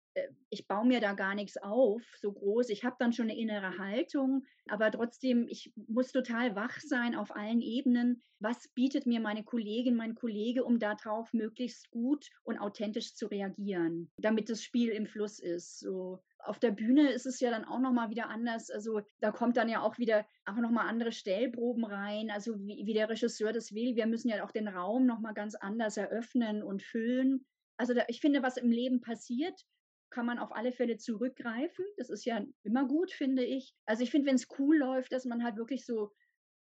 [0.50, 2.70] ich baue mir da gar nichts auf, so groß.
[2.70, 7.36] Ich habe dann schon eine innere Haltung, aber trotzdem, ich muss total wach sein auf
[7.36, 8.22] allen Ebenen.
[8.40, 14.12] Was bietet mir meine Kollegin, mein Kollege, um darauf möglichst gut und authentisch zu reagieren,
[14.18, 15.80] damit das Spiel im Fluss ist.
[15.80, 18.70] So auf der Bühne ist es ja dann auch nochmal wieder anders.
[18.70, 22.94] Also da kommt dann ja auch wieder auch nochmal andere Stellproben rein, also wie, wie
[22.94, 23.96] der Regisseur das will.
[23.96, 27.46] Wir müssen ja auch den Raum nochmal ganz anders eröffnen und füllen.
[27.78, 29.66] Also da, ich finde, was im Leben passiert,
[30.10, 31.86] kann man auf alle Fälle zurückgreifen.
[31.98, 33.76] Das ist ja immer gut, finde ich.
[33.86, 36.12] Also ich finde, wenn es cool läuft, dass man halt wirklich so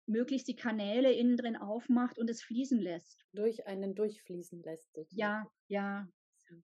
[0.08, 3.26] möglichst die Kanäle innen drin aufmacht und es fließen lässt.
[3.34, 4.94] Durch einen durchfließen lässt.
[4.94, 5.20] Sozusagen.
[5.20, 6.08] Ja, ja.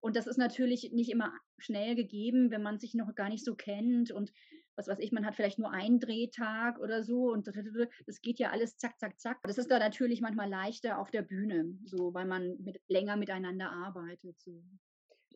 [0.01, 3.55] Und das ist natürlich nicht immer schnell gegeben, wenn man sich noch gar nicht so
[3.55, 4.31] kennt und
[4.75, 8.49] was weiß ich, man hat vielleicht nur einen Drehtag oder so und das geht ja
[8.49, 9.39] alles zack, zack, zack.
[9.43, 13.71] Das ist da natürlich manchmal leichter auf der Bühne, so weil man mit, länger miteinander
[13.71, 14.39] arbeitet.
[14.41, 14.63] So.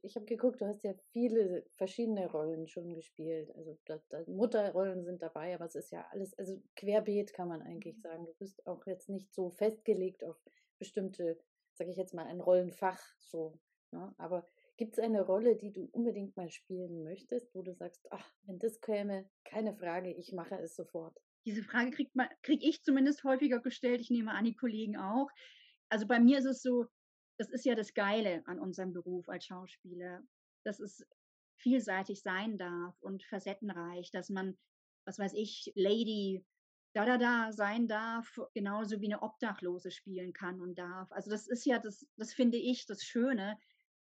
[0.04, 3.54] Ich habe geguckt, du hast ja viele verschiedene Rollen schon gespielt.
[3.56, 7.62] Also da, da Mutterrollen sind dabei, aber es ist ja alles, also querbeet kann man
[7.62, 8.02] eigentlich mhm.
[8.02, 8.26] sagen.
[8.26, 10.38] Du bist auch jetzt nicht so festgelegt auf
[10.78, 11.38] bestimmte,
[11.74, 13.60] sage ich jetzt mal, ein Rollenfach so.
[13.92, 14.14] Ne?
[14.18, 14.48] Aber
[14.80, 18.60] Gibt es eine Rolle, die du unbedingt mal spielen möchtest, wo du sagst, ach, wenn
[18.60, 21.20] das käme, keine Frage, ich mache es sofort?
[21.46, 24.00] Diese Frage kriege ich zumindest häufiger gestellt.
[24.00, 25.28] Ich nehme an, die Kollegen auch.
[25.90, 26.86] Also bei mir ist es so,
[27.40, 30.22] das ist ja das Geile an unserem Beruf als Schauspieler,
[30.64, 31.06] dass es
[31.58, 34.58] vielseitig sein darf und facettenreich, dass man,
[35.06, 36.46] was weiß ich, Lady
[36.94, 41.12] da da da sein darf, genauso wie eine Obdachlose spielen kann und darf.
[41.12, 43.58] Also das ist ja das, das finde ich das Schöne,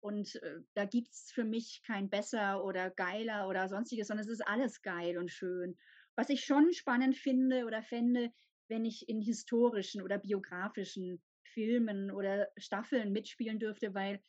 [0.05, 4.31] und äh, da gibt es für mich kein besser oder geiler oder sonstiges, sondern es
[4.31, 5.79] ist alles geil und schön.
[6.15, 8.31] Was ich schon spannend finde oder fände,
[8.69, 11.23] wenn ich in historischen oder biografischen
[11.55, 14.21] Filmen oder Staffeln mitspielen dürfte, weil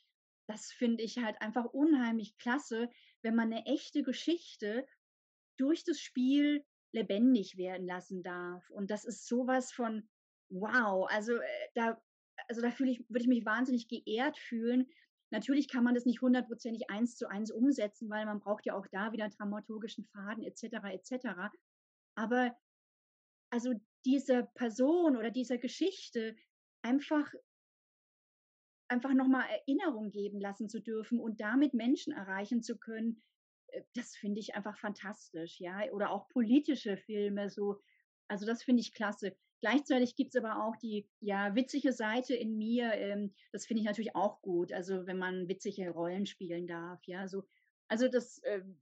[0.48, 2.90] das finde ich halt einfach unheimlich klasse,
[3.24, 4.86] wenn man eine echte Geschichte
[5.58, 8.70] durch das Spiel lebendig werden lassen darf.
[8.70, 10.08] Und das ist sowas von
[10.50, 11.08] wow.
[11.10, 12.02] Also äh, da,
[12.48, 14.88] also da fühle ich, würde ich mich wahnsinnig geehrt fühlen,
[15.32, 18.88] Natürlich kann man das nicht hundertprozentig eins zu eins umsetzen, weil man braucht ja auch
[18.92, 20.64] da wieder dramaturgischen Faden etc.
[20.92, 21.28] etc.
[22.16, 22.56] Aber
[23.52, 23.74] also
[24.06, 26.36] dieser Person oder dieser Geschichte
[26.86, 27.34] einfach
[28.88, 33.24] einfach nochmal Erinnerung geben lassen zu dürfen und damit Menschen erreichen zu können,
[33.68, 35.92] äh, das finde ich einfach fantastisch, ja.
[35.92, 37.82] Oder auch politische Filme, so
[38.30, 39.38] Also das finde ich klasse.
[39.62, 42.94] Gleichzeitig gibt es aber auch die ja witzige Seite in mir.
[42.94, 44.74] Ähm, das finde ich natürlich auch gut.
[44.74, 47.46] Also wenn man witzige Rollen spielen darf, ja, so.
[47.90, 48.82] Also das, ähm,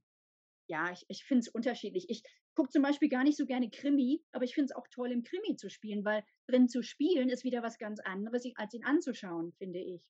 [0.68, 2.10] ja, ich, ich finde es unterschiedlich.
[2.10, 2.22] Ich
[2.54, 5.22] gucke zum Beispiel gar nicht so gerne Krimi, aber ich finde es auch toll, im
[5.22, 9.52] Krimi zu spielen, weil drin zu spielen ist wieder was ganz anderes, als ihn anzuschauen,
[9.52, 10.04] finde ich.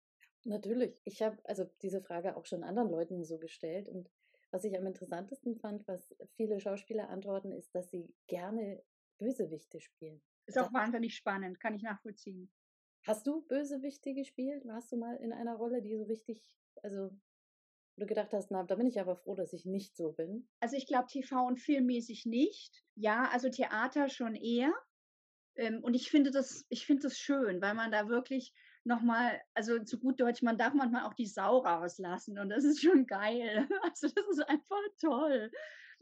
[0.45, 1.01] Natürlich.
[1.05, 4.11] Ich habe also diese Frage auch schon anderen Leuten so gestellt und
[4.51, 8.83] was ich am interessantesten fand, was viele Schauspieler antworten, ist, dass sie gerne
[9.19, 10.23] Bösewichte spielen.
[10.47, 12.51] Ist auch wahnsinnig spannend, kann ich nachvollziehen.
[13.07, 14.65] Hast du Bösewichte gespielt?
[14.65, 16.41] Warst du mal in einer Rolle, die so richtig,
[16.83, 17.11] also
[17.97, 20.49] du gedacht hast, na, da bin ich aber froh, dass ich nicht so bin?
[20.61, 22.85] Also ich glaube TV- und filmmäßig nicht.
[22.95, 24.73] Ja, also Theater schon eher.
[25.57, 28.53] Ähm, und ich finde das, ich finde das schön, weil man da wirklich
[28.85, 32.83] nochmal, also zu gut Deutsch, man darf manchmal auch die Sau rauslassen und das ist
[32.83, 33.69] schon geil.
[33.83, 35.51] Also das ist einfach toll.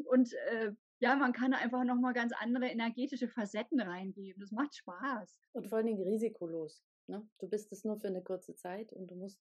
[0.04, 4.40] Und äh, ja, man kann einfach nochmal ganz andere energetische Facetten reingeben.
[4.40, 5.36] Das macht Spaß.
[5.52, 6.84] Und vor allen Dingen risikolos.
[7.08, 7.28] Ne?
[7.38, 9.40] Du bist es nur für eine kurze Zeit und du musst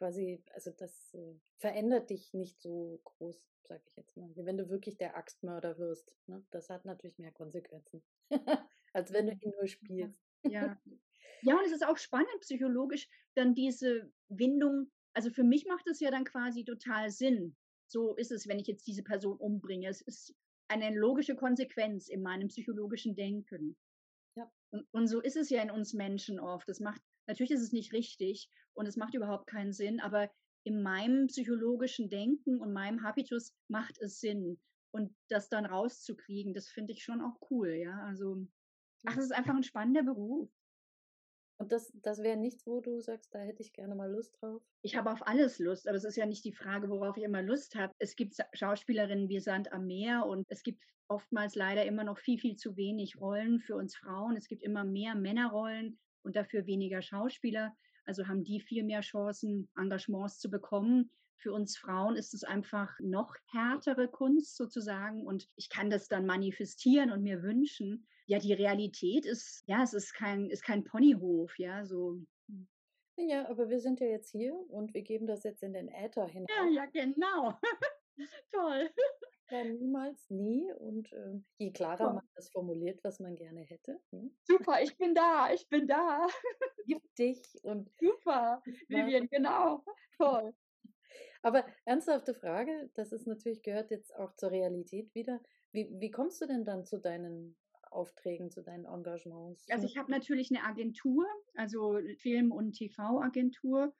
[0.00, 4.56] quasi, also das äh, verändert dich nicht so groß, sag ich jetzt mal, wie wenn
[4.56, 6.16] du wirklich der Axtmörder wirst.
[6.26, 6.42] Ne?
[6.50, 8.02] Das hat natürlich mehr Konsequenzen,
[8.94, 10.18] als wenn du ihn nur spielst.
[10.42, 10.80] Ja.
[11.42, 15.98] Ja, und es ist auch spannend psychologisch, dann diese Windung, also für mich macht es
[15.98, 17.56] ja dann quasi total Sinn.
[17.86, 19.88] So ist es, wenn ich jetzt diese Person umbringe.
[19.88, 20.34] Es ist
[20.68, 23.74] eine logische Konsequenz in meinem psychologischen Denken.
[24.36, 24.52] Ja.
[24.70, 26.68] Und, und so ist es ja in uns Menschen oft.
[26.68, 30.30] Das macht, natürlich ist es nicht richtig und es macht überhaupt keinen Sinn, aber
[30.64, 34.60] in meinem psychologischen Denken und meinem Habitus macht es Sinn.
[34.92, 38.02] Und das dann rauszukriegen, das finde ich schon auch cool, ja.
[38.02, 38.44] Also,
[39.06, 40.50] ach, es ist einfach ein spannender Beruf.
[41.58, 44.62] Und das, das wäre nichts, wo du sagst, da hätte ich gerne mal Lust drauf?
[44.82, 47.42] Ich habe auf alles Lust, aber es ist ja nicht die Frage, worauf ich immer
[47.42, 47.94] Lust habe.
[47.98, 52.38] Es gibt Schauspielerinnen wie Sand am Meer und es gibt oftmals leider immer noch viel,
[52.38, 54.36] viel zu wenig Rollen für uns Frauen.
[54.36, 57.74] Es gibt immer mehr Männerrollen und dafür weniger Schauspieler.
[58.04, 61.10] Also haben die viel mehr Chancen, Engagements zu bekommen.
[61.36, 66.26] Für uns Frauen ist es einfach noch härtere Kunst sozusagen und ich kann das dann
[66.26, 71.58] manifestieren und mir wünschen ja, die Realität ist, ja, es ist kein, ist kein Ponyhof,
[71.58, 72.16] ja, so.
[73.16, 76.26] Ja, aber wir sind ja jetzt hier und wir geben das jetzt in den Äther
[76.26, 76.72] hinein.
[76.72, 77.58] Ja, ja, genau.
[78.52, 78.88] Toll.
[79.50, 80.72] Ja, niemals, nie.
[80.72, 82.14] Und äh, je klarer Toll.
[82.14, 84.00] man das formuliert, was man gerne hätte.
[84.10, 84.34] Hm?
[84.44, 86.26] Super, ich bin da, ich bin da.
[86.86, 87.90] Gib dich und.
[88.00, 89.84] Super, Vivian, genau.
[90.16, 90.54] Toll.
[91.42, 95.40] Aber ernsthafte Frage, das ist natürlich, gehört jetzt auch zur Realität wieder.
[95.72, 97.56] Wie, wie kommst du denn dann zu deinen
[97.90, 99.66] Aufträgen, zu deinen Engagements?
[99.70, 103.94] Also ich habe natürlich eine Agentur, also Film- und TV-Agentur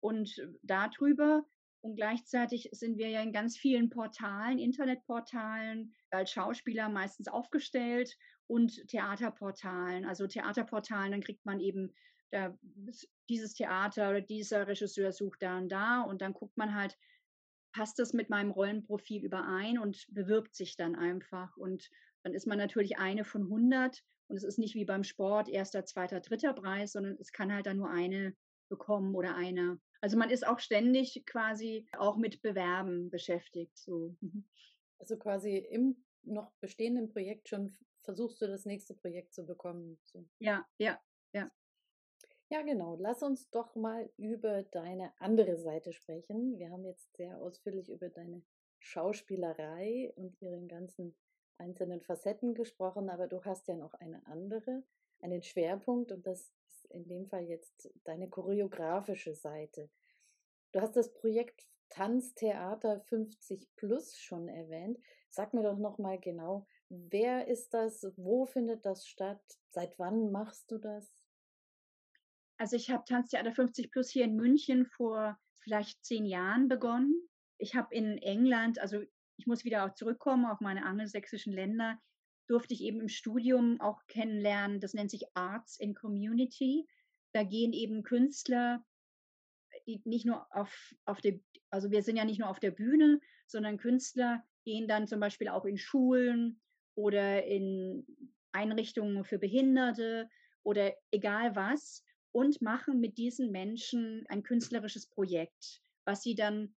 [0.00, 1.44] und darüber
[1.82, 8.16] und gleichzeitig sind wir ja in ganz vielen Portalen, Internetportalen, als Schauspieler meistens aufgestellt
[8.46, 10.04] und Theaterportalen.
[10.04, 11.92] Also Theaterportalen, dann kriegt man eben
[12.30, 12.56] da,
[13.28, 16.96] dieses Theater oder dieser Regisseur sucht da und da und dann guckt man halt,
[17.72, 21.56] passt das mit meinem Rollenprofil überein und bewirbt sich dann einfach.
[21.56, 21.90] Und
[22.22, 25.84] dann ist man natürlich eine von 100 und es ist nicht wie beim Sport erster,
[25.84, 28.36] zweiter, dritter Preis, sondern es kann halt dann nur eine
[28.68, 29.78] bekommen oder einer.
[30.02, 33.78] Also man ist auch ständig quasi auch mit Bewerben beschäftigt.
[33.78, 34.16] So.
[34.20, 34.44] Mhm.
[34.98, 39.98] Also quasi im noch bestehenden Projekt schon versuchst du das nächste Projekt zu bekommen.
[40.04, 40.26] So.
[40.40, 41.00] Ja, ja,
[41.32, 41.50] ja.
[42.50, 42.96] Ja, genau.
[42.96, 46.58] Lass uns doch mal über deine andere Seite sprechen.
[46.58, 48.42] Wir haben jetzt sehr ausführlich über deine
[48.80, 51.14] Schauspielerei und ihren ganzen
[51.58, 54.82] einzelnen Facetten gesprochen, aber du hast ja noch eine andere,
[55.22, 59.88] einen Schwerpunkt und das ist in dem Fall jetzt deine choreografische Seite.
[60.72, 64.98] Du hast das Projekt Tanztheater 50 Plus schon erwähnt.
[65.30, 68.06] Sag mir doch noch mal genau, wer ist das?
[68.16, 69.42] Wo findet das statt?
[69.70, 71.12] Seit wann machst du das?
[72.56, 77.28] Also ich habe Tanztheater 50 Plus hier in München vor vielleicht zehn Jahren begonnen.
[77.58, 79.02] Ich habe in England, also
[79.36, 81.98] ich muss wieder auch zurückkommen auf meine angelsächsischen Länder,
[82.48, 86.86] durfte ich eben im Studium auch kennenlernen, das nennt sich Arts in Community.
[87.32, 88.84] Da gehen eben Künstler
[90.04, 93.78] nicht nur auf, auf der, also wir sind ja nicht nur auf der Bühne, sondern
[93.78, 96.60] Künstler gehen dann zum Beispiel auch in Schulen
[96.94, 98.06] oder in
[98.52, 100.28] Einrichtungen für Behinderte
[100.62, 106.74] oder egal was und machen mit diesen Menschen ein künstlerisches Projekt, was sie dann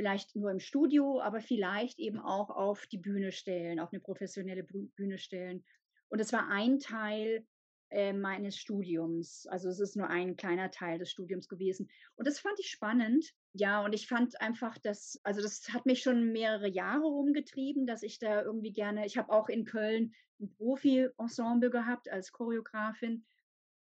[0.00, 4.64] vielleicht nur im Studio, aber vielleicht eben auch auf die Bühne stellen, auf eine professionelle
[4.64, 5.62] Bühne stellen.
[6.08, 7.46] Und es war ein Teil
[7.90, 9.46] äh, meines Studiums.
[9.50, 11.90] Also es ist nur ein kleiner Teil des Studiums gewesen.
[12.16, 13.26] Und das fand ich spannend.
[13.52, 18.02] Ja, und ich fand einfach, dass, also das hat mich schon mehrere Jahre rumgetrieben, dass
[18.02, 23.26] ich da irgendwie gerne, ich habe auch in Köln ein Profi-Ensemble gehabt als Choreografin.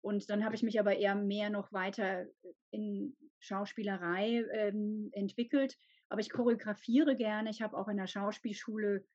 [0.02, 2.26] Und dann habe ich mich aber eher mehr noch weiter
[2.72, 5.78] in Schauspielerei ähm, entwickelt.
[6.10, 7.50] Aber ich choreografiere gerne.
[7.50, 9.06] Ich habe auch in der Schauspielschule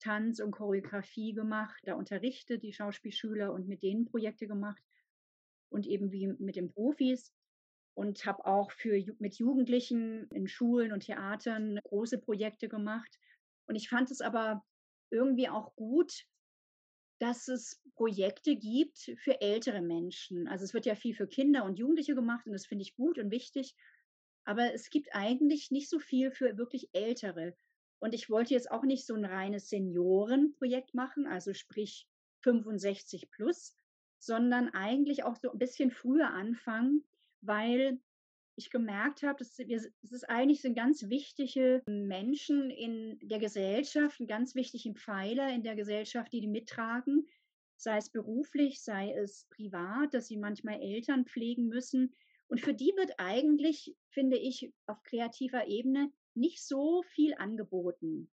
[0.00, 1.82] Tanz und Choreografie gemacht.
[1.84, 4.82] Da unterrichte die Schauspielschüler und mit denen Projekte gemacht.
[5.68, 7.32] Und eben wie mit den Profis.
[7.94, 13.18] Und habe auch für, mit Jugendlichen in Schulen und Theatern große Projekte gemacht.
[13.66, 14.64] Und ich fand es aber
[15.10, 16.26] irgendwie auch gut,
[17.20, 20.48] dass es Projekte gibt für ältere Menschen.
[20.48, 23.18] Also es wird ja viel für Kinder und Jugendliche gemacht und das finde ich gut
[23.18, 23.74] und wichtig.
[24.44, 27.54] Aber es gibt eigentlich nicht so viel für wirklich Ältere.
[27.98, 32.06] Und ich wollte jetzt auch nicht so ein reines Seniorenprojekt machen, also sprich
[32.42, 33.74] 65 plus,
[34.18, 37.04] sondern eigentlich auch so ein bisschen früher anfangen,
[37.40, 37.98] weil
[38.56, 44.20] ich gemerkt habe, dass wir, es ist eigentlich sind ganz wichtige Menschen in der Gesellschaft,
[44.20, 47.26] ein ganz wichtigen Pfeiler in der Gesellschaft, die die mittragen,
[47.76, 52.14] sei es beruflich, sei es privat, dass sie manchmal Eltern pflegen müssen.
[52.54, 58.30] Und für die wird eigentlich, finde ich, auf kreativer Ebene nicht so viel angeboten.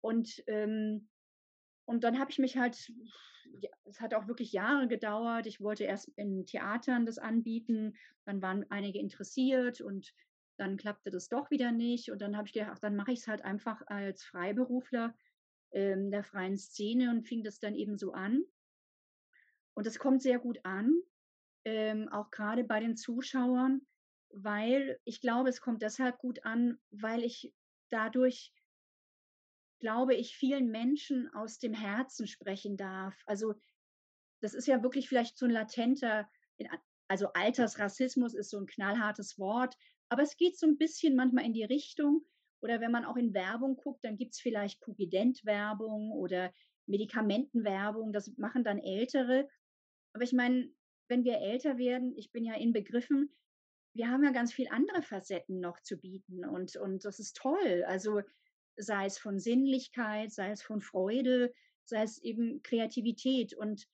[0.00, 1.08] Und ähm,
[1.84, 2.92] und dann habe ich mich halt,
[3.84, 5.46] es hat auch wirklich Jahre gedauert.
[5.46, 7.94] Ich wollte erst in Theatern das anbieten,
[8.24, 10.12] dann waren einige interessiert und
[10.56, 12.10] dann klappte das doch wieder nicht.
[12.10, 15.14] Und dann habe ich gedacht, ach, dann mache ich es halt einfach als Freiberufler
[15.70, 18.42] ähm, der freien Szene und fing das dann eben so an.
[19.74, 20.92] Und es kommt sehr gut an,
[21.64, 23.82] ähm, auch gerade bei den Zuschauern,
[24.30, 27.52] weil ich glaube, es kommt deshalb gut an, weil ich
[27.90, 28.52] dadurch
[29.80, 33.20] glaube ich, vielen Menschen aus dem Herzen sprechen darf.
[33.26, 33.54] Also
[34.40, 36.30] das ist ja wirklich vielleicht so ein latenter,
[37.08, 39.74] also Altersrassismus ist so ein knallhartes Wort,
[40.08, 42.24] aber es geht so ein bisschen manchmal in die Richtung.
[42.62, 46.52] Oder wenn man auch in Werbung guckt, dann gibt es vielleicht Pupident-Werbung oder
[46.86, 49.48] Medikamentenwerbung, das machen dann Ältere.
[50.12, 50.70] Aber ich meine,
[51.10, 53.34] wenn wir älter werden, ich bin ja inbegriffen,
[53.92, 57.84] wir haben ja ganz viele andere Facetten noch zu bieten und, und das ist toll.
[57.86, 58.22] Also
[58.76, 61.52] sei es von Sinnlichkeit, sei es von Freude,
[61.84, 63.52] sei es eben Kreativität.
[63.52, 63.86] Und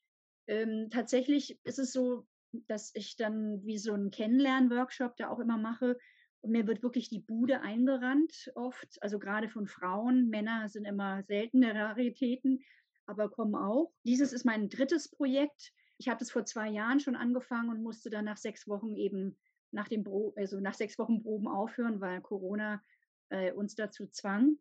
[0.46, 2.26] ähm, tatsächlich ist es so,
[2.68, 5.98] dass ich dann wie so einen Kennenlern-Workshop da auch immer mache.
[6.42, 10.28] Und mir wird wirklich die Bude eingerannt oft, also gerade von Frauen.
[10.28, 12.62] Männer sind immer seltene Raritäten,
[13.06, 13.92] aber kommen auch.
[14.04, 15.72] Dieses ist mein drittes Projekt.
[15.98, 19.36] Ich habe das vor zwei Jahren schon angefangen und musste dann nach sechs Wochen eben
[19.72, 22.82] nach dem Pro also nach sechs Wochen Proben aufhören, weil Corona
[23.30, 24.58] äh, uns dazu zwang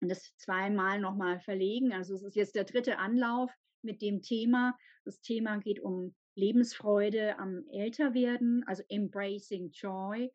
[0.00, 1.92] und das zweimal nochmal verlegen.
[1.92, 3.50] Also es ist jetzt der dritte Anlauf
[3.82, 4.76] mit dem Thema.
[5.04, 10.30] Das Thema geht um Lebensfreude am Älterwerden, also Embracing Joy.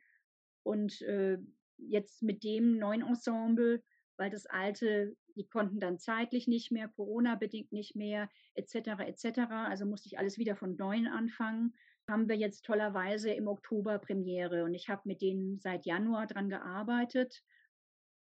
[0.64, 1.38] Und äh,
[1.78, 3.84] jetzt mit dem neuen Ensemble,
[4.18, 8.76] weil das alte, die konnten dann zeitlich nicht mehr, Corona-bedingt nicht mehr, etc.,
[9.06, 9.40] etc.
[9.50, 11.74] Also musste ich alles wieder von neuem anfangen.
[12.08, 16.50] Haben wir jetzt tollerweise im Oktober Premiere und ich habe mit denen seit Januar dran
[16.50, 17.44] gearbeitet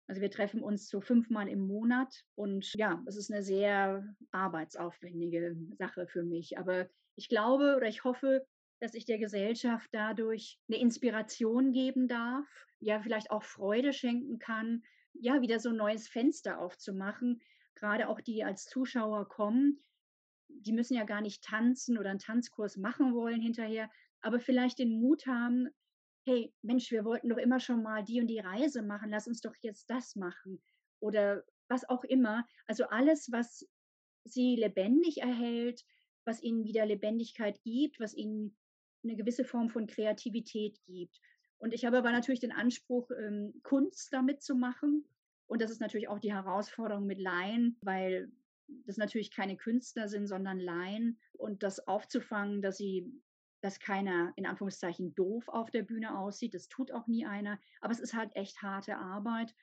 [0.10, 5.56] also wir treffen uns so fünfmal im Monat und ja, es ist eine sehr arbeitsaufwendige
[5.78, 6.58] Sache für mich.
[6.58, 8.44] Aber ich glaube oder ich hoffe,
[8.80, 12.48] dass ich der Gesellschaft dadurch eine Inspiration geben darf,
[12.80, 14.82] ja, vielleicht auch Freude schenken kann,
[15.14, 17.42] ja, wieder so ein neues Fenster aufzumachen.
[17.76, 19.84] Gerade auch die als Zuschauer kommen,
[20.50, 23.90] die müssen ja gar nicht tanzen oder einen Tanzkurs machen wollen hinterher,
[24.22, 25.70] aber vielleicht den Mut haben,
[26.26, 29.42] hey, Mensch, wir wollten doch immer schon mal die und die Reise machen, lass uns
[29.42, 30.62] doch jetzt das machen.
[31.00, 32.46] Oder was auch immer.
[32.68, 33.66] Also alles, was
[34.26, 35.86] sie lebendig erhält,
[36.26, 38.58] was ihnen wieder Lebendigkeit gibt, was ihnen
[39.04, 41.20] eine gewisse Form von Kreativität gibt.
[41.60, 45.06] Und ich habe aber natürlich den Anspruch, ähm, Kunst damit zu machen.
[45.48, 48.32] Und das ist natürlich auch die Herausforderung mit Laien, weil
[48.86, 51.20] das natürlich keine Künstler sind, sondern Laien.
[51.34, 53.22] Und das aufzufangen, dass sie
[53.62, 56.54] dass keiner in Anführungszeichen doof auf der Bühne aussieht.
[56.54, 57.60] Das tut auch nie einer.
[57.82, 59.54] Aber es ist halt echt harte Arbeit.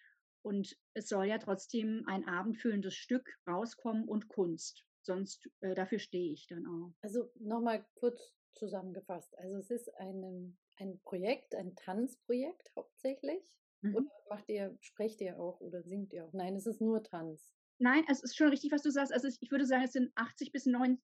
[0.42, 4.84] Und es soll ja trotzdem ein abendfüllendes Stück rauskommen und Kunst.
[5.02, 6.92] Sonst äh, dafür stehe ich dann auch.
[7.02, 9.36] Also nochmal kurz zusammengefasst.
[9.38, 13.42] Also es ist ein, ein Projekt, ein Tanzprojekt hauptsächlich.
[13.82, 13.96] Mhm.
[13.96, 16.32] Oder macht ihr, sprecht ihr auch oder singt ihr auch?
[16.32, 17.52] Nein, es ist nur Tanz.
[17.78, 19.12] Nein, es ist schon richtig, was du sagst.
[19.12, 21.02] Also ich würde sagen, es sind 80 bis 90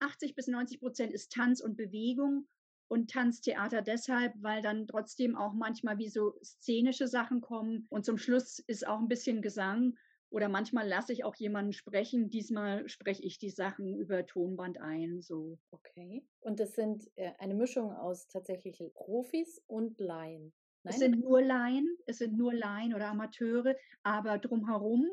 [0.00, 2.48] 80 bis 90 Prozent ist Tanz und Bewegung
[2.88, 8.18] und Tanztheater deshalb, weil dann trotzdem auch manchmal wie so szenische Sachen kommen und zum
[8.18, 9.96] Schluss ist auch ein bisschen Gesang
[10.30, 12.30] oder manchmal lasse ich auch jemanden sprechen.
[12.30, 15.20] Diesmal spreche ich die Sachen über Tonband ein.
[15.20, 15.58] So.
[15.70, 16.24] Okay.
[16.40, 20.52] Und das sind äh, eine Mischung aus tatsächlich Profis und Laien.
[20.82, 20.94] Nein?
[20.94, 25.06] Es sind nur Laien, es sind nur Laien oder Amateure, aber drumherum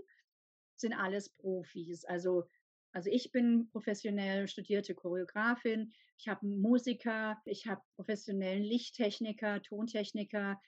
[0.76, 2.06] sind alles Profis.
[2.06, 2.46] Also
[2.94, 10.60] Also ich bin professionell studierte Choreografin, ich habe einen Musiker, ich habe professionellen Lichttechniker, Tontechniker,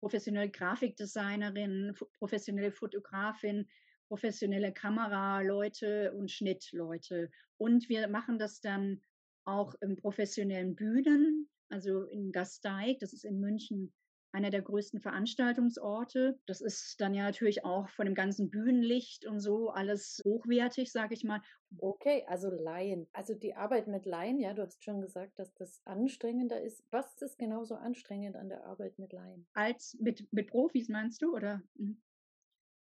[0.00, 3.68] professionelle Grafikdesignerin, professionelle Fotografin,
[4.08, 7.30] professionelle Kameraleute und Schnittleute.
[7.58, 9.00] Und wir machen das dann
[9.44, 13.92] auch im professionellen Bühnen, also in Gasteig, das ist in München
[14.32, 16.38] einer der größten Veranstaltungsorte.
[16.46, 21.14] Das ist dann ja natürlich auch von dem ganzen Bühnenlicht und so alles hochwertig, sage
[21.14, 21.40] ich mal.
[21.78, 23.08] Okay, also Laien.
[23.12, 26.84] Also die Arbeit mit Laien, ja, du hast schon gesagt, dass das anstrengender ist.
[26.90, 29.46] Was ist genauso anstrengend an der Arbeit mit Laien?
[29.54, 31.62] Als mit, mit Profis meinst du, oder?
[31.74, 32.00] Mhm.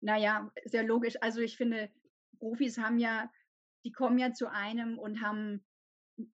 [0.01, 1.17] Naja, sehr logisch.
[1.21, 1.91] Also ich finde,
[2.39, 3.31] Profis haben ja,
[3.85, 5.65] die kommen ja zu einem und haben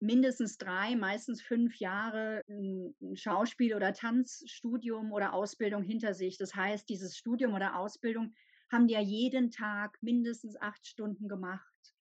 [0.01, 6.37] mindestens drei, meistens fünf Jahre ein Schauspiel- oder Tanzstudium oder Ausbildung hinter sich.
[6.39, 8.35] Das heißt, dieses Studium oder Ausbildung
[8.71, 11.95] haben die ja jeden Tag mindestens acht Stunden gemacht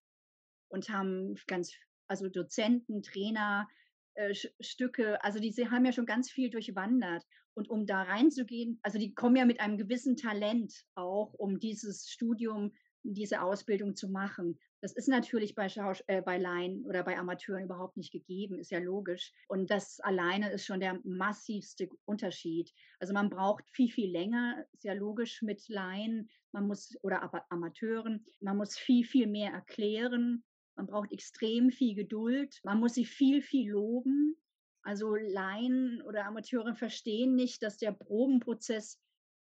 [0.69, 1.73] und haben ganz,
[2.07, 3.67] also Dozenten, Trainer,
[4.15, 7.23] äh, Stücke, also die haben ja schon ganz viel durchwandert.
[7.53, 12.07] Und um da reinzugehen, also die kommen ja mit einem gewissen Talent auch, um dieses
[12.07, 12.71] Studium,
[13.13, 14.59] diese Ausbildung zu machen.
[14.81, 18.71] Das ist natürlich bei, Schaus äh, bei Laien oder bei Amateuren überhaupt nicht gegeben, ist
[18.71, 19.33] ja logisch.
[19.47, 22.71] Und das alleine ist schon der massivste Unterschied.
[22.99, 28.23] Also man braucht viel, viel länger, ist ja logisch mit Laien, man muss, oder Amateuren,
[28.39, 30.43] man muss viel, viel mehr erklären.
[30.75, 32.59] Man braucht extrem viel Geduld.
[32.63, 34.37] Man muss sie viel, viel loben.
[34.83, 39.01] Also Laien oder Amateure verstehen nicht, dass der Probenprozess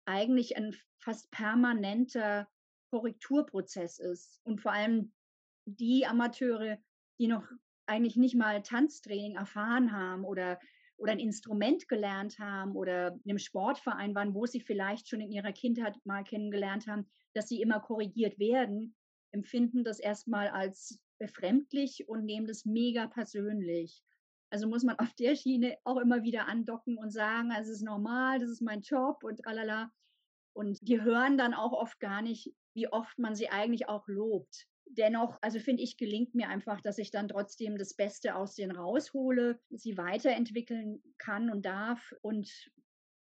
[0.04, 2.48] eigentlich ein fast permanenter
[2.90, 4.40] Korrekturprozess ist.
[4.44, 5.12] Und vor allem
[5.64, 6.78] die Amateure,
[7.18, 7.44] die noch
[7.86, 10.58] eigentlich nicht mal Tanztraining erfahren haben oder,
[10.96, 15.32] oder ein Instrument gelernt haben oder in einem Sportverein waren, wo sie vielleicht schon in
[15.32, 18.94] ihrer Kindheit mal kennengelernt haben, dass sie immer korrigiert werden,
[19.32, 24.02] empfinden das erstmal als befremdlich und nehmen das mega persönlich.
[24.50, 28.38] Also muss man auf der Schiene auch immer wieder andocken und sagen, es ist normal,
[28.38, 29.92] das ist mein Job und tralala.
[30.52, 34.66] Und die hören dann auch oft gar nicht, wie oft man sie eigentlich auch lobt
[34.96, 38.76] dennoch, also finde ich, gelingt mir einfach, dass ich dann trotzdem das Beste aus denen
[38.76, 42.70] raushole, sie weiterentwickeln kann und darf und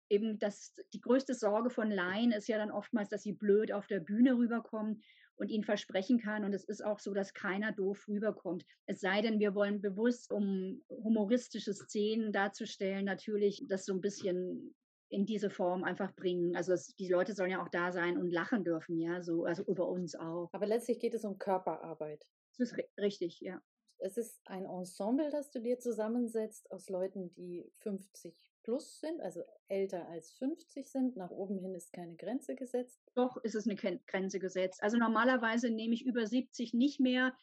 [0.09, 3.87] eben das, die größte Sorge von Laien ist ja dann oftmals, dass sie blöd auf
[3.87, 5.01] der Bühne rüberkommen
[5.37, 6.45] und ihnen versprechen kann.
[6.45, 8.65] Und es ist auch so, dass keiner doof rüberkommt.
[8.85, 14.75] Es sei denn, wir wollen bewusst, um humoristische Szenen darzustellen, natürlich das so ein bisschen
[15.09, 16.55] in diese Form einfach bringen.
[16.55, 19.63] Also es, die Leute sollen ja auch da sein und lachen dürfen, ja, so, also
[19.63, 20.49] über uns auch.
[20.51, 22.25] Aber letztlich geht es um Körperarbeit.
[22.57, 23.61] Das ist richtig, ja.
[23.99, 29.43] Es ist ein Ensemble, das du dir zusammensetzt aus Leuten, die 50 plus sind, also
[29.67, 31.15] älter als 50 sind.
[31.15, 32.99] Nach oben hin ist keine Grenze gesetzt.
[33.13, 34.81] Doch, ist es eine Grenze gesetzt.
[34.83, 37.33] Also normalerweise nehme ich über 70 nicht mehr,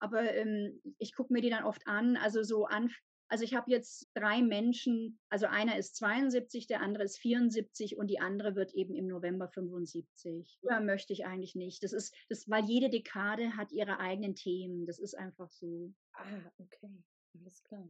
[0.00, 2.16] aber ähm, ich gucke mir die dann oft an.
[2.16, 2.90] Also so an,
[3.28, 8.08] also ich habe jetzt drei Menschen, also einer ist 72, der andere ist 74 und
[8.08, 10.58] die andere wird eben im November 75.
[10.62, 11.82] Da möchte ich eigentlich nicht.
[11.82, 14.86] Das ist, das, weil jede Dekade hat ihre eigenen Themen.
[14.86, 15.92] Das ist einfach so.
[16.12, 17.02] Ah, okay.
[17.34, 17.88] Alles klar.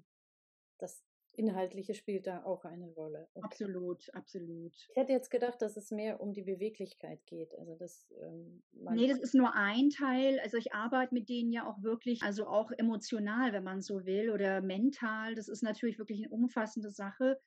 [0.79, 1.03] Das
[1.37, 3.29] Inhaltliche spielt da auch eine Rolle.
[3.35, 3.45] Okay.
[3.45, 4.75] Absolut, absolut.
[4.75, 7.55] Ich hätte jetzt gedacht, dass es mehr um die Beweglichkeit geht.
[7.59, 10.41] Also das, ähm, nee, das ist nur ein Teil.
[10.41, 14.31] Also ich arbeite mit denen ja auch wirklich, also auch emotional, wenn man so will,
[14.31, 15.35] oder mental.
[15.35, 17.41] Das ist natürlich wirklich eine umfassende Sache.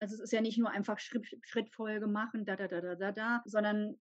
[0.00, 3.12] Also es ist ja nicht nur einfach Schritt, Schrittfolge machen, da, da, da, da, da,
[3.12, 3.98] da, sondern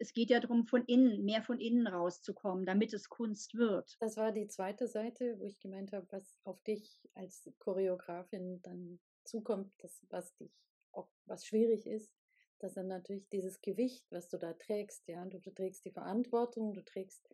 [0.00, 3.96] es geht ja darum, von innen, mehr von innen rauszukommen, damit es Kunst wird.
[4.00, 8.98] Das war die zweite Seite, wo ich gemeint habe, was auf dich als Choreografin dann
[9.24, 10.50] zukommt, das, was dich
[10.92, 12.10] auch, was schwierig ist,
[12.60, 16.72] dass dann natürlich dieses Gewicht, was du da trägst, ja, du, du trägst die Verantwortung,
[16.72, 17.28] du trägst,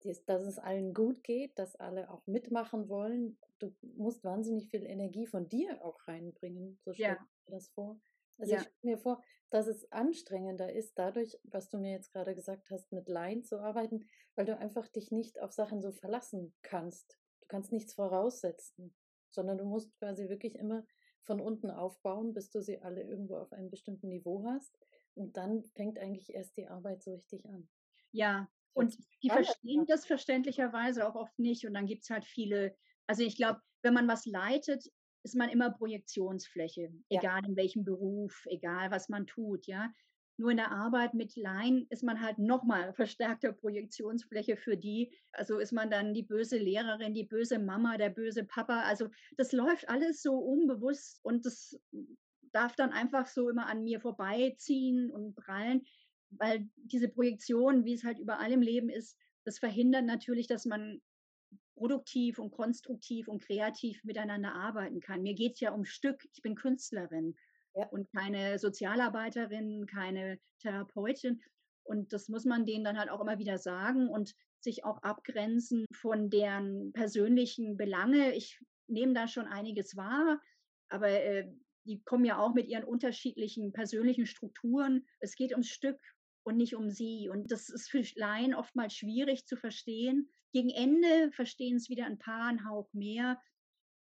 [0.00, 3.38] dass es allen gut geht, dass alle auch mitmachen wollen.
[3.58, 7.14] Du musst wahnsinnig viel Energie von dir auch reinbringen, so stelle ja.
[7.16, 8.00] ich mir das vor.
[8.38, 8.60] Also ja.
[8.60, 12.70] ich stelle mir vor, dass es anstrengender ist, dadurch, was du mir jetzt gerade gesagt
[12.70, 17.18] hast, mit Laien zu arbeiten, weil du einfach dich nicht auf Sachen so verlassen kannst.
[17.40, 18.94] Du kannst nichts voraussetzen,
[19.30, 20.84] sondern du musst quasi wirklich immer
[21.24, 24.78] von unten aufbauen, bis du sie alle irgendwo auf einem bestimmten Niveau hast.
[25.14, 27.68] Und dann fängt eigentlich erst die Arbeit so richtig an.
[28.12, 31.66] Ja, und die verstehen das verständlicherweise auch oft nicht.
[31.66, 32.76] Und dann gibt es halt viele,
[33.06, 34.88] also ich glaube, wenn man was leitet,
[35.22, 37.20] ist man immer Projektionsfläche, ja.
[37.20, 39.92] egal in welchem Beruf, egal was man tut, ja.
[40.40, 45.12] Nur in der Arbeit mit Laien ist man halt nochmal verstärkter Projektionsfläche für die.
[45.32, 48.82] Also ist man dann die böse Lehrerin, die böse Mama, der böse Papa.
[48.82, 51.78] Also das läuft alles so unbewusst und das
[52.52, 55.84] darf dann einfach so immer an mir vorbeiziehen und prallen,
[56.30, 61.00] weil diese Projektion, wie es halt überall im Leben ist, das verhindert natürlich, dass man
[61.78, 65.22] produktiv und konstruktiv und kreativ miteinander arbeiten kann.
[65.22, 66.26] Mir geht es ja um Stück.
[66.32, 67.36] Ich bin Künstlerin
[67.74, 67.86] ja.
[67.86, 71.40] und keine Sozialarbeiterin, keine Therapeutin.
[71.84, 75.86] Und das muss man denen dann halt auch immer wieder sagen und sich auch abgrenzen
[75.94, 78.34] von deren persönlichen Belange.
[78.34, 80.40] Ich nehme da schon einiges wahr,
[80.88, 81.48] aber äh,
[81.84, 85.06] die kommen ja auch mit ihren unterschiedlichen persönlichen Strukturen.
[85.20, 85.98] Es geht ums Stück
[86.42, 87.28] und nicht um sie.
[87.28, 90.30] Und das ist für Laien oftmals schwierig zu verstehen.
[90.52, 93.40] Gegen Ende verstehen es wieder ein paar, einen Hauch mehr.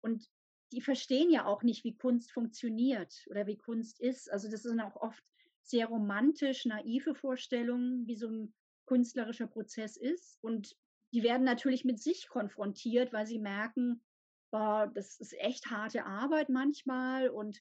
[0.00, 0.28] Und
[0.72, 4.30] die verstehen ja auch nicht, wie Kunst funktioniert oder wie Kunst ist.
[4.30, 5.24] Also das sind auch oft
[5.62, 8.54] sehr romantisch, naive Vorstellungen, wie so ein
[8.86, 10.38] künstlerischer Prozess ist.
[10.42, 10.76] Und
[11.12, 14.02] die werden natürlich mit sich konfrontiert, weil sie merken,
[14.50, 17.60] boah, das ist echt harte Arbeit manchmal und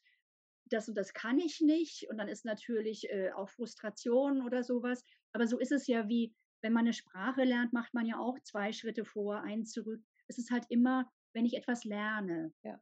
[0.69, 2.09] das und das kann ich nicht.
[2.09, 5.03] Und dann ist natürlich äh, auch Frustration oder sowas.
[5.33, 8.39] Aber so ist es ja wie, wenn man eine Sprache lernt, macht man ja auch
[8.43, 10.01] zwei Schritte vor, einen zurück.
[10.27, 12.53] Es ist halt immer, wenn ich etwas lerne.
[12.63, 12.81] Ja.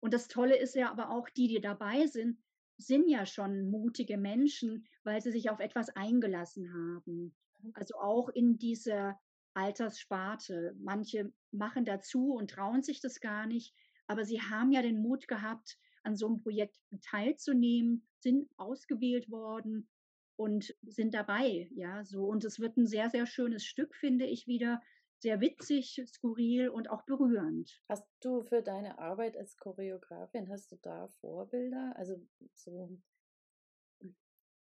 [0.00, 2.42] Und das Tolle ist ja aber auch, die, die dabei sind,
[2.78, 7.36] sind ja schon mutige Menschen, weil sie sich auf etwas eingelassen haben.
[7.60, 7.72] Mhm.
[7.74, 9.20] Also auch in dieser
[9.54, 10.74] Alterssparte.
[10.78, 13.74] Manche machen dazu und trauen sich das gar nicht,
[14.06, 19.88] aber sie haben ja den Mut gehabt, an so einem Projekt teilzunehmen, sind ausgewählt worden
[20.36, 22.24] und sind dabei, ja, so.
[22.24, 24.80] Und es wird ein sehr, sehr schönes Stück, finde ich wieder.
[25.18, 27.80] Sehr witzig, skurril und auch berührend.
[27.88, 31.92] Hast du für deine Arbeit als Choreografin, hast du da Vorbilder?
[31.96, 32.16] Also
[32.54, 32.98] so,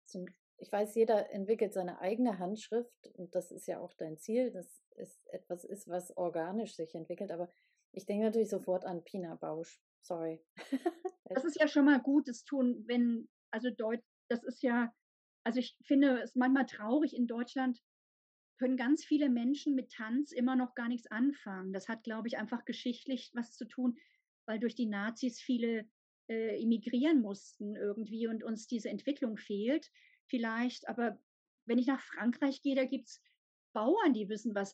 [0.08, 0.26] zum,
[0.58, 4.84] ich weiß, jeder entwickelt seine eigene Handschrift und das ist ja auch dein Ziel, dass
[4.96, 7.32] es etwas ist, was organisch sich entwickelt.
[7.32, 7.52] Aber
[7.92, 9.80] ich denke natürlich sofort an Pina Bausch.
[10.02, 10.44] Sorry.
[11.30, 14.94] das ist ja schon mal Gutes tun, wenn, also Deutsch, das ist ja,
[15.44, 17.80] also ich finde es manchmal traurig in Deutschland,
[18.58, 21.74] können ganz viele Menschen mit Tanz immer noch gar nichts anfangen.
[21.74, 23.98] Das hat, glaube ich, einfach geschichtlich was zu tun,
[24.48, 25.88] weil durch die Nazis viele
[26.28, 29.92] äh, emigrieren mussten irgendwie und uns diese Entwicklung fehlt.
[30.26, 31.20] Vielleicht, aber
[31.66, 33.22] wenn ich nach Frankreich gehe, da gibt es
[33.74, 34.74] Bauern, die wissen, was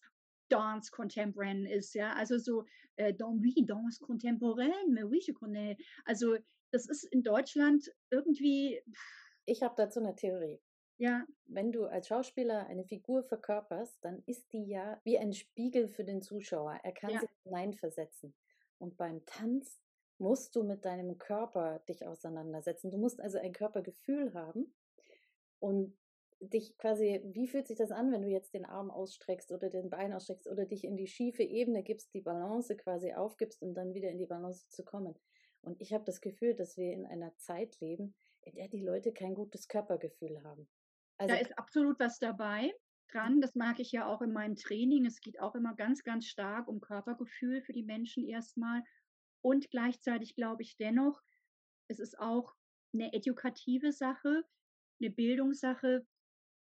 [0.50, 2.66] Dance Contemporaine ist, ja, also so,
[2.96, 5.78] äh, dans, oui, Danse Contemporaine, mais oui, je connais.
[6.06, 6.38] Also
[6.72, 8.82] das ist in Deutschland irgendwie.
[9.46, 10.60] Ich habe dazu eine Theorie.
[10.98, 11.26] Ja.
[11.46, 16.04] Wenn du als Schauspieler eine Figur verkörperst, dann ist die ja wie ein Spiegel für
[16.04, 16.80] den Zuschauer.
[16.84, 17.20] Er kann ja.
[17.20, 18.34] sich hineinversetzen.
[18.80, 19.80] Und beim Tanz
[20.18, 22.92] musst du mit deinem Körper dich auseinandersetzen.
[22.92, 24.74] Du musst also ein Körpergefühl haben.
[25.60, 25.98] Und
[26.50, 29.90] dich quasi, wie fühlt sich das an, wenn du jetzt den Arm ausstreckst oder den
[29.90, 33.94] Bein ausstreckst oder dich in die schiefe Ebene gibst, die Balance quasi aufgibst, um dann
[33.94, 35.16] wieder in die Balance zu kommen.
[35.62, 39.14] Und ich habe das Gefühl, dass wir in einer Zeit leben, in der die Leute
[39.14, 40.68] kein gutes Körpergefühl haben.
[41.18, 42.74] Also, da ist absolut was dabei
[43.12, 43.40] dran.
[43.40, 45.06] Das mag ich ja auch in meinem Training.
[45.06, 48.84] Es geht auch immer ganz, ganz stark um Körpergefühl für die Menschen erstmal.
[49.42, 51.22] Und gleichzeitig glaube ich dennoch,
[51.88, 52.54] es ist auch
[52.94, 54.44] eine edukative Sache,
[55.02, 56.06] eine Bildungssache,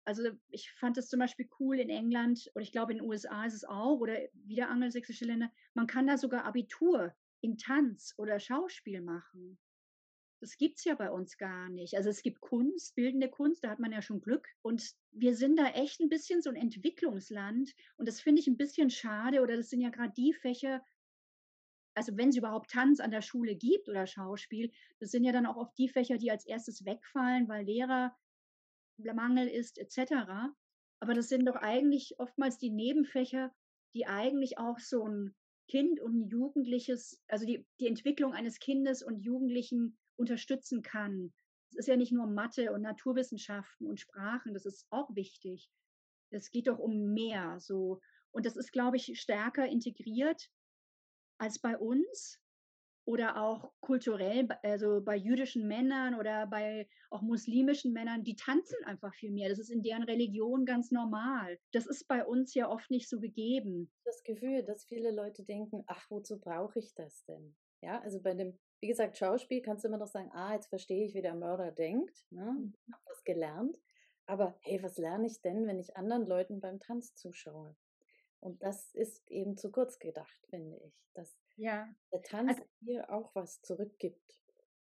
[0.05, 3.45] also ich fand es zum Beispiel cool in England oder ich glaube in den USA
[3.45, 5.51] ist es auch oder wieder angelsächsische Länder.
[5.75, 9.59] Man kann da sogar Abitur in Tanz oder Schauspiel machen.
[10.41, 11.97] Das gibt es ja bei uns gar nicht.
[11.97, 14.49] Also es gibt Kunst, bildende Kunst, da hat man ja schon Glück.
[14.63, 17.73] Und wir sind da echt ein bisschen so ein Entwicklungsland.
[17.97, 19.41] Und das finde ich ein bisschen schade.
[19.41, 20.85] Oder das sind ja gerade die Fächer,
[21.95, 25.47] also wenn es überhaupt Tanz an der Schule gibt oder Schauspiel, das sind ja dann
[25.47, 28.17] auch oft die Fächer, die als erstes wegfallen, weil Lehrer
[29.15, 30.13] Mangel ist, etc.
[31.01, 33.53] Aber das sind doch eigentlich oftmals die Nebenfächer,
[33.95, 35.35] die eigentlich auch so ein
[35.69, 41.33] Kind und ein Jugendliches, also die, die Entwicklung eines Kindes und Jugendlichen unterstützen kann.
[41.71, 45.71] Es ist ja nicht nur Mathe und Naturwissenschaften und Sprachen, das ist auch wichtig.
[46.31, 48.01] Es geht doch um mehr so.
[48.31, 50.51] Und das ist, glaube ich, stärker integriert
[51.39, 52.42] als bei uns
[53.05, 59.15] oder auch kulturell, also bei jüdischen Männern oder bei auch muslimischen Männern, die tanzen einfach
[59.15, 59.49] viel mehr.
[59.49, 61.59] Das ist in deren Religion ganz normal.
[61.73, 63.91] Das ist bei uns ja oft nicht so gegeben.
[64.05, 67.57] Das Gefühl, dass viele Leute denken, ach, wozu brauche ich das denn?
[67.81, 71.05] Ja, also bei dem, wie gesagt, Schauspiel kannst du immer noch sagen, ah, jetzt verstehe
[71.05, 72.45] ich, wie der Mörder denkt, ne?
[72.45, 72.75] Mhm.
[72.93, 73.77] habe was gelernt.
[74.27, 77.75] Aber hey, was lerne ich denn, wenn ich anderen Leuten beim Tanz zuschaue?
[78.39, 80.95] Und das ist eben zu kurz gedacht, finde ich.
[81.15, 81.89] Dass ja.
[82.13, 84.41] der Tanz also, hier auch was zurückgibt.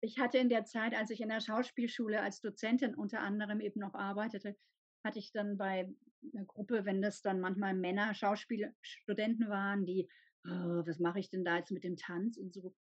[0.01, 3.81] Ich hatte in der Zeit, als ich in der Schauspielschule als Dozentin unter anderem eben
[3.81, 4.57] noch arbeitete,
[5.05, 5.93] hatte ich dann bei
[6.33, 10.09] einer Gruppe, wenn das dann manchmal Männer Schauspielstudenten waren, die,
[10.45, 12.75] oh, was mache ich denn da jetzt mit dem Tanz und so,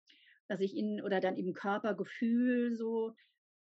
[0.48, 3.14] dass ich ihnen oder dann eben Körpergefühl so,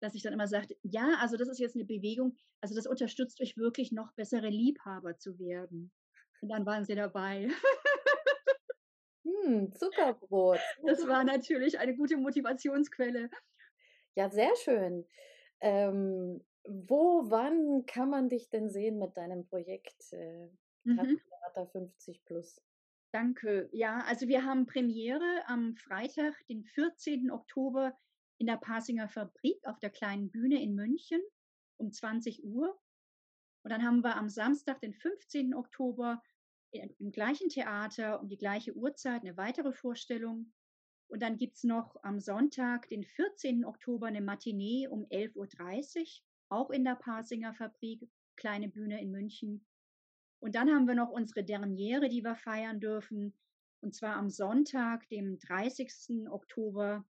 [0.00, 3.40] dass ich dann immer sagte, ja, also das ist jetzt eine Bewegung, also das unterstützt
[3.40, 5.92] euch wirklich noch bessere Liebhaber zu werden.
[6.40, 7.48] Und dann waren sie dabei.
[9.44, 10.60] Hm, Zuckerbrot.
[10.86, 13.30] Das war natürlich eine gute Motivationsquelle.
[14.14, 15.06] Ja, sehr schön.
[15.60, 20.48] Ähm, wo, wann kann man dich denn sehen mit deinem Projekt äh,
[20.84, 21.20] Mhm.
[21.28, 22.62] Theater 50 plus?
[23.12, 23.68] Danke.
[23.72, 27.30] Ja, also wir haben Premiere am Freitag, den 14.
[27.30, 27.98] Oktober
[28.38, 31.20] in der Pasinger Fabrik auf der kleinen Bühne in München
[31.76, 32.80] um 20 Uhr.
[33.62, 35.54] Und dann haben wir am Samstag, den 15.
[35.54, 36.22] Oktober,
[36.72, 40.52] im gleichen Theater um die gleiche Uhrzeit eine weitere Vorstellung.
[41.08, 43.64] Und dann gibt's noch am Sonntag, den 14.
[43.64, 46.06] Oktober, eine Matinee um 11.30 Uhr,
[46.50, 49.66] auch in der Pasinger Fabrik, kleine Bühne in München.
[50.40, 53.34] Und dann haben wir noch unsere Derniere, die wir feiern dürfen.
[53.80, 56.28] Und zwar am Sonntag, dem 30.
[56.30, 57.04] Oktober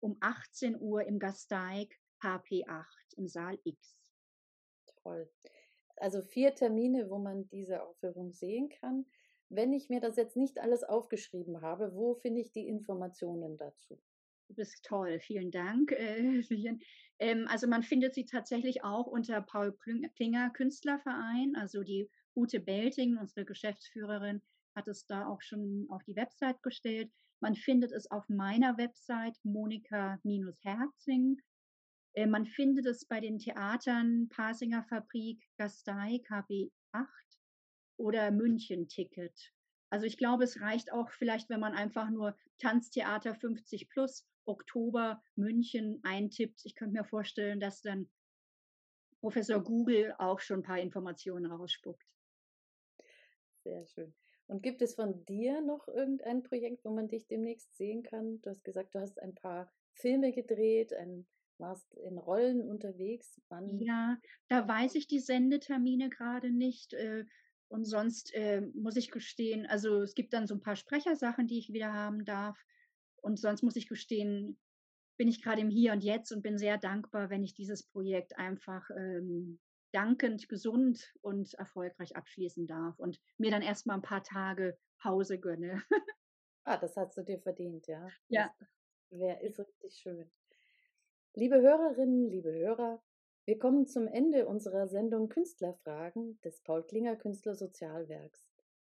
[0.00, 2.84] um 18 Uhr im Gasteig HP8
[3.16, 3.96] im Saal X.
[5.02, 5.30] Toll.
[5.96, 9.06] Also vier Termine, wo man diese Aufführung sehen kann.
[9.48, 14.00] Wenn ich mir das jetzt nicht alles aufgeschrieben habe, wo finde ich die Informationen dazu?
[14.48, 15.92] Du bist toll, vielen Dank.
[15.92, 16.42] Äh,
[17.18, 19.76] ähm, also man findet sie tatsächlich auch unter Paul
[20.16, 21.54] Klinger Künstlerverein.
[21.56, 24.42] Also die Ute Belting, unsere Geschäftsführerin,
[24.74, 27.10] hat es da auch schon auf die Website gestellt.
[27.40, 31.40] Man findet es auf meiner Website monika-herzing.
[32.16, 36.70] Äh, man findet es bei den Theatern Pasinger Fabrik, Gasteig, KB8
[37.98, 39.52] oder München Ticket.
[39.90, 45.22] Also ich glaube, es reicht auch vielleicht, wenn man einfach nur Tanztheater 50 plus Oktober
[45.36, 46.64] München eintippt.
[46.64, 48.10] Ich könnte mir vorstellen, dass dann
[49.20, 52.06] Professor Google auch schon ein paar Informationen rausspuckt.
[53.62, 54.14] Sehr schön.
[54.46, 58.40] Und gibt es von dir noch irgendein Projekt, wo man dich demnächst sehen kann?
[58.42, 61.26] Du hast gesagt, du hast ein paar Filme gedreht, ein,
[61.58, 63.40] warst in Rollen unterwegs.
[63.48, 63.80] Wann?
[63.80, 66.92] Ja, da weiß ich die Sendetermine gerade nicht.
[66.94, 67.24] Äh,
[67.68, 71.58] und sonst äh, muss ich gestehen, also es gibt dann so ein paar Sprechersachen, die
[71.58, 72.58] ich wieder haben darf.
[73.22, 74.58] Und sonst muss ich gestehen,
[75.16, 78.38] bin ich gerade im Hier und Jetzt und bin sehr dankbar, wenn ich dieses Projekt
[78.38, 79.58] einfach ähm,
[79.92, 85.82] dankend, gesund und erfolgreich abschließen darf und mir dann erstmal ein paar Tage Pause gönne.
[86.64, 88.08] Ah, das hast du dir verdient, ja.
[88.28, 88.52] Ja.
[88.58, 90.30] Das wär, ist richtig schön.
[91.38, 93.02] Liebe Hörerinnen, liebe Hörer,
[93.44, 98.48] wir kommen zum Ende unserer Sendung Künstlerfragen des Paul Klinger Künstler Sozialwerks.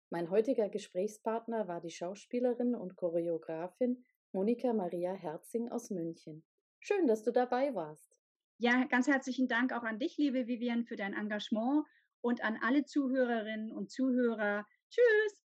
[0.09, 6.43] Mein heutiger Gesprächspartner war die Schauspielerin und Choreografin Monika Maria Herzing aus München.
[6.81, 8.13] Schön, dass du dabei warst.
[8.57, 11.85] Ja, ganz herzlichen Dank auch an dich, liebe Vivian, für dein Engagement
[12.19, 14.67] und an alle Zuhörerinnen und Zuhörer.
[14.89, 15.41] Tschüss!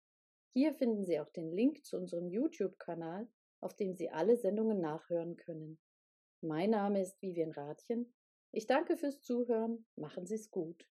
[0.53, 3.27] Hier finden Sie auch den Link zu unserem YouTube-Kanal,
[3.59, 5.77] auf dem Sie alle Sendungen nachhören können.
[6.41, 8.13] Mein Name ist Vivian Rathjen.
[8.51, 9.85] Ich danke fürs Zuhören.
[9.95, 10.87] Machen Sie es gut.